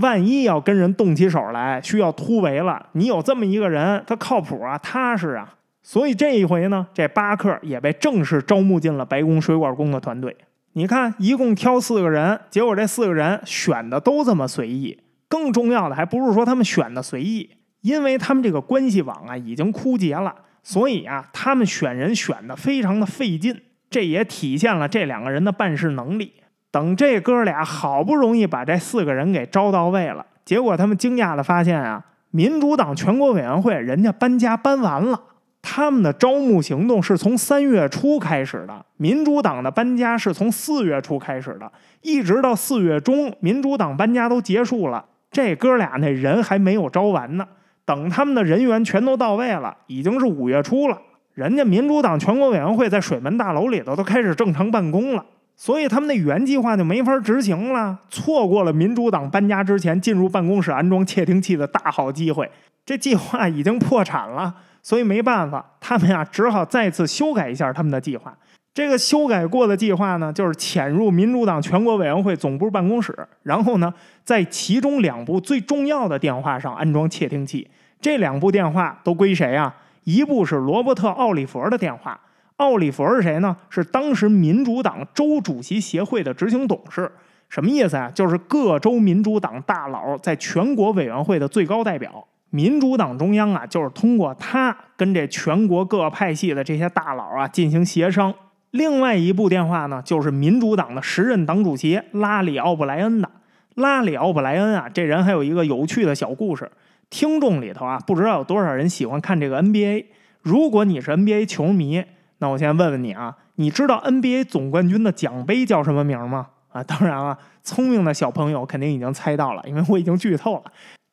[0.00, 5.54] 万一要跟人动起手来，需要突围了，你有这么一个人，他靠谱啊，踏实啊。
[5.82, 10.36] 所以这一回呢，这巴克也被正式招募进了白宫水管工的团队。
[10.74, 14.98] 你看，一共挑四个人，结果这四个人选的都这么随意。
[15.32, 17.48] 更重要的还不是说他们选的随意，
[17.80, 23.58] 因为他们这个关系网啊已经枯竭了，所以啊他们选人选的非常的费劲，
[23.88, 26.34] 这也体现了这两个人的办事能力。
[26.70, 35.18] 等这哥俩好不容易把这四个人给招到位了，结果他们惊讶的发现啊，民主党全国委员会人家搬家搬完了，
[35.62, 41.72] 他们的招募行动是从三月初开始的，民主党的搬家是从四月初开始的，
[42.02, 45.06] 一直到四月中，民主党搬家都结束了。
[45.32, 47.44] 这哥俩那人还没有招完呢，
[47.84, 50.98] 等他们的人员全都到位了，已经是五月初了。
[51.34, 55.24] 人家民主党全国委员会在水门大楼里头都开始正常办公了。
[55.56, 62.50] 所以他们那原计划就没法执行了，错过了民主党搬家之前进入办公室安装窃听器的大好机会。
[62.84, 64.52] 这计划已经破产了，
[64.82, 68.36] 所以没办法，他们呀只好再次修改一下他们的计划。
[68.74, 73.92] 这个修改过的计划呢，就是潜入民主党全国委员会总部办公室，然后呢，
[74.24, 77.68] 在其中两部最重要的电话上安装窃听器。
[78.00, 79.74] 这两部电话都归谁啊？
[80.04, 82.18] 一部是罗伯特·奥利弗的电话。
[82.56, 83.54] 奥利弗是谁呢？
[83.68, 87.10] 是当时民主党州主席协会的执行董事。
[87.50, 88.10] 什么意思啊？
[88.14, 92.26] 就是各州民主党大佬在全国委员会的最高代表。
[92.48, 98.32] 民主党中央啊，就是通过他跟这全国各派系的这些大佬啊进行协商。
[98.72, 103.30] 另外一部电话呢，就是民主党的时任党主席拉里·奥布莱恩的。
[103.74, 106.70] 拉里·奥布莱恩啊，这人还有一个有趣的小故事。
[107.10, 110.06] 听众里头啊，不知道有多少人喜欢看这个 NBA。
[110.40, 112.02] 如果你是 NBA 球迷，
[112.38, 116.48] 那我先问问你啊，你知道 NBA 总冠军的奖杯叫什么名吗？
[116.70, 120.62] 啊，当然了，聪明的小朋友肯定已经猜到了，因为我已经剧透了。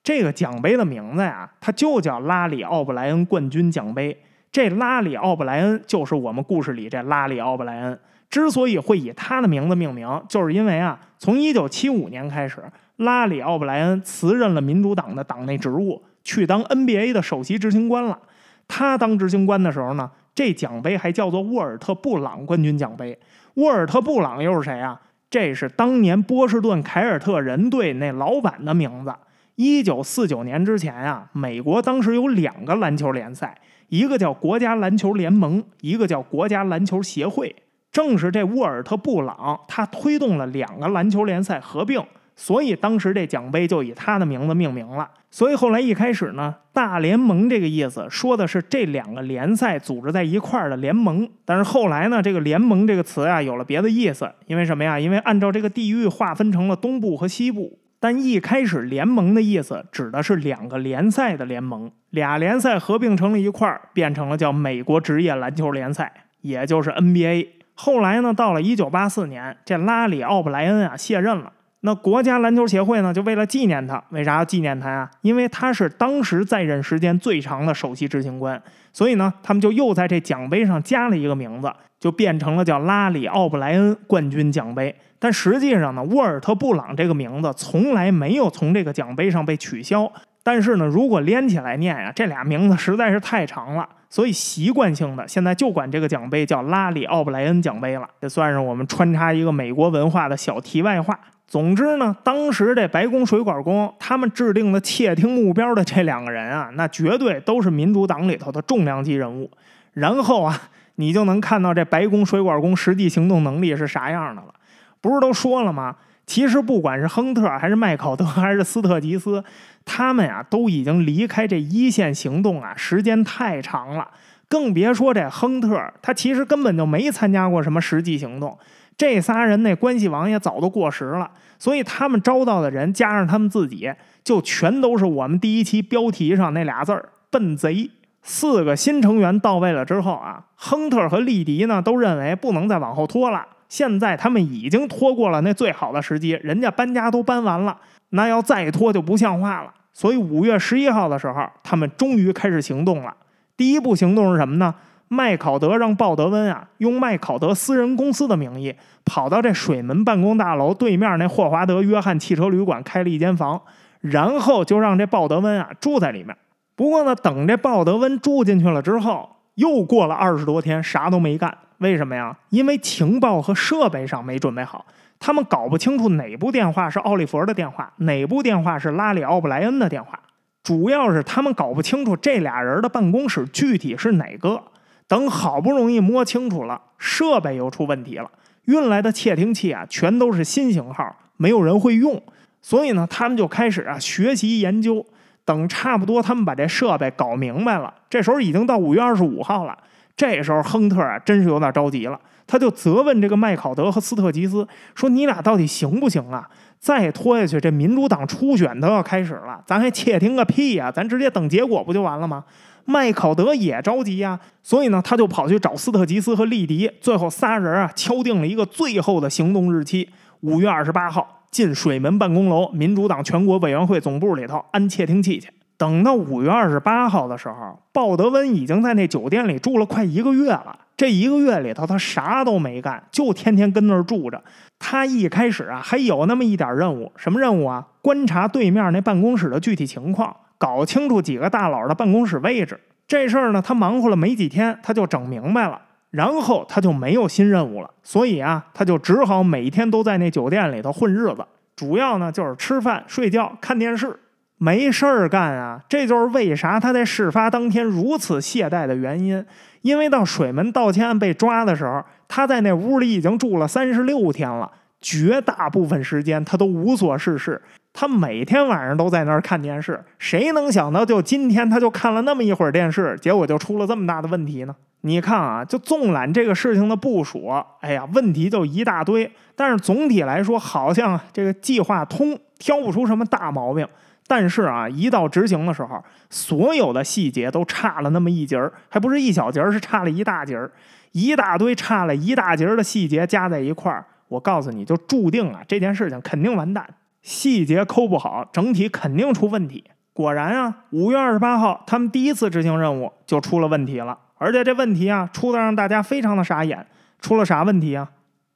[0.02, 4.18] 这个奖杯的名字呀，它就叫拉里·奥布莱恩冠军奖杯。
[4.52, 8.00] 这拉里奥布莱恩就是我们故事里这拉里奥布莱恩。
[8.30, 12.64] 之所以会以他的名字命名，就是因为啊，从一九七五年开始，
[12.98, 18.20] 拉里奥布莱恩辞任了民主党的党内职务，去当 NBA 的首席执行官了。
[18.68, 23.18] 他当执行官的时候呢，这奖杯还叫做沃尔特布朗冠军奖杯。
[23.56, 25.02] 沃尔特布朗又是谁啊？
[25.32, 29.12] 这是当年波士顿凯尔特人队那老板的名字。
[29.56, 33.58] 一九四九年之前啊，美国当时有两个篮球联赛。
[33.90, 37.56] 一个叫国家篮球联盟，一个叫国家篮球协会。
[37.92, 42.00] 正是这沃尔特·布朗，他推动了两个篮球联赛合并，
[42.36, 45.10] 所以当时这奖杯就以他的名字命名了。
[45.32, 51.28] 所以后来一开始呢，大联盟这个意思说的是这两个联赛组织在一块儿的联盟。
[51.44, 55.00] 但是后来呢，这个联盟这个词啊有了别的意思，因为什么呀？
[55.00, 57.80] 因为按照这个地域划分成了东部和西部。
[58.00, 67.48] 但一开始联盟的意思指的是两个联赛的联盟，俩联赛合并成了一块儿，变成了叫美国职业篮球联赛，也就是 NBA。
[67.76, 75.12] 后来呢，到了一九八四年，这拉里奥布莱恩啊卸任了，那国家篮球协会呢就为了纪念他，为啥要纪念他啊？
[75.22, 78.62] 因为他是当时在任时间最长的首席执行官，
[78.94, 81.70] 所以呢，他们就又在这奖杯上加了一个名字，
[82.00, 84.96] 就变成了叫拉里奥布莱恩冠军奖杯。
[85.20, 90.12] 但实际上呢，沃尔特·布朗这个名字从来没有从这个奖杯上被取消。
[90.42, 98.08] 但是呢，如果连起来念呀，这俩名字实在是太长了，所以习惯性的现在就管这个奖杯叫拉里·奥布莱恩奖杯了。
[98.22, 101.20] 这算是我们穿插一个美国文化的小题外话。
[101.46, 109.52] 总之呢，当时这白宫水管工他们制定的窃听目标的这两个人啊，那绝对都是民主党里头的重量级人物。
[109.94, 110.58] 然后啊，
[110.96, 114.54] 你就能看到这白宫水管工实际行动能力是啥样的了。
[115.02, 115.96] 不是都说了吗？
[116.26, 119.44] 其实不管是亨特，还是麦考德，还是斯特吉斯，
[119.84, 124.08] 他们呀都已经离开这一线行动啊，时间太长了。
[124.48, 128.58] 更别说这亨特，他其实根本就没参加过什么实际行动。
[128.98, 133.92] 这仨人那关系网也早都过时了，所以他们招到的人加上他们自己，
[134.24, 137.90] 就全都是我们第一期标题上那俩字儿——笨贼。
[138.22, 143.46] 四个新成员到位了之后啊，亨特和利迪呢都认为不能再往后拖了。
[143.70, 147.78] 现在他们已经拖过了那最好的时机，人家搬家都搬完了，
[148.10, 149.74] 那要再拖就不像话了。
[149.94, 153.16] 所以五月十一号的时候，他们终于开始行动了。
[153.56, 154.74] 第一步行动是什么呢？
[155.08, 163.60] 麦考德让鲍德温啊，用麦考德私人公司的名义，跑到这水门办公大楼对面那霍华德约翰汽车旅馆开了一间房，
[164.02, 166.36] 然后就让这鲍德温啊住在里面。
[166.76, 171.58] 不过呢，等这鲍德温住进去了之后，又过了二十多天，啥都没干。
[171.80, 172.38] 为什么呀？
[172.50, 174.86] 因为情报和设备上没准备好，
[175.20, 180.20] 他们搞不清楚哪部电话是奥利弗的电话，哪部电话是拉里奥布莱恩的电话。
[180.62, 184.62] 主要是他们搞不清楚这俩人的办公室具体是哪个。
[185.08, 188.30] 等好不容易摸清楚了，设备又出问题了，
[188.66, 192.22] 运来的窃听器啊，全都是新型号，没有人会用。
[192.62, 195.06] 所以呢，他们就开始啊学习研究。
[195.46, 199.76] 等差不多他们把这设备搞明白了，这时候已经到五月二十五号了。
[200.20, 202.20] 这时候，亨特啊，真是有点着急了。
[202.46, 206.46] 他就责问这个麦考德和斯特吉斯说：“你俩到底行不行啊？
[206.78, 210.92] 再拖下去，这民主党初选都要开始了，咱还窃听个屁呀？
[210.92, 212.44] 咱直接等结果不就完了吗？”
[212.84, 220.10] 麦考德也着急呀，所以呢，他就跑去找斯特吉斯和利迪，最后仨人啊，敲定了一个最后的行动日期：
[220.42, 225.50] 五月二十八号进水门办公楼，民主党全国委员会总部里头安窃听器去。
[225.80, 230.78] 等到五月二十八号的时候，鲍德温已经在那酒店里住了快一个月了。
[230.98, 234.44] 这一个月里头他啥都没干，就天天跟那儿住着。
[234.78, 237.88] 他一开始啊还有那么一点任务，什么任务啊？
[238.02, 242.78] 观察对面那办公室的具体情况，搞清楚几个大佬的办公室位置。
[243.08, 245.80] 这事儿呢，他忙活了没几天，他就整明白了。
[246.12, 251.46] 然后他就没有新任务了，所以啊，他就只好每天都在那酒店里头混日子，
[251.78, 254.20] 主要呢就是吃饭、睡觉、看电视，
[254.60, 255.82] 没事儿干啊。
[255.90, 259.44] 这就是为啥他在事发当天如此懈怠的原因。
[259.82, 264.70] 因为到水门盗窃案被抓的时候，他在那屋里已经住了三十六天了，
[265.02, 267.60] 绝大部分时间他都无所事事。
[267.94, 274.76] 他每天晚上都在那儿看电视，谁能想到就今天他就看了那么一会儿电视，结果就出了这么大的问题呢？
[275.02, 277.50] 你看啊，就纵览这个事情的部署，
[277.80, 279.32] 哎呀，问题就一大堆。
[279.56, 283.88] 但是总体来说，好像这个计划通，挑不出什么大毛病。
[284.30, 290.70] 但是啊，一到执行的时候，所有的细节都差了那么一截儿，还不是一小截儿，是差了一大截儿，
[291.14, 296.88] 一大堆差了一大截儿的细节加在一块儿，我告诉你就注定了这件事情肯定完蛋。
[297.24, 299.84] 细节抠不好，整体肯定出问题。
[300.14, 304.16] 果然啊，五月二十八号，他们第一次执行任务就出了问题了。
[304.38, 306.86] 而且这问题啊，出的让大家非常的傻眼。
[307.20, 308.08] 出了啥问题啊？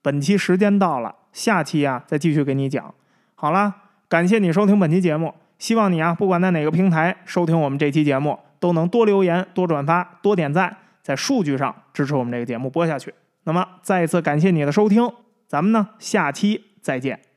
[0.03, 2.93] 本期时间到了，下期啊再继续给你讲。
[3.33, 3.73] 好了，
[4.07, 13.13] 感谢你收听本期节目，希望你啊不管在哪个平台收听我们这期节目，都能多留言、多转发、多点赞，在数据上支持我们这个节目播下去。
[13.45, 15.11] 那么再一次感谢你的收听，
[15.47, 17.32] 咱们呢下期再见。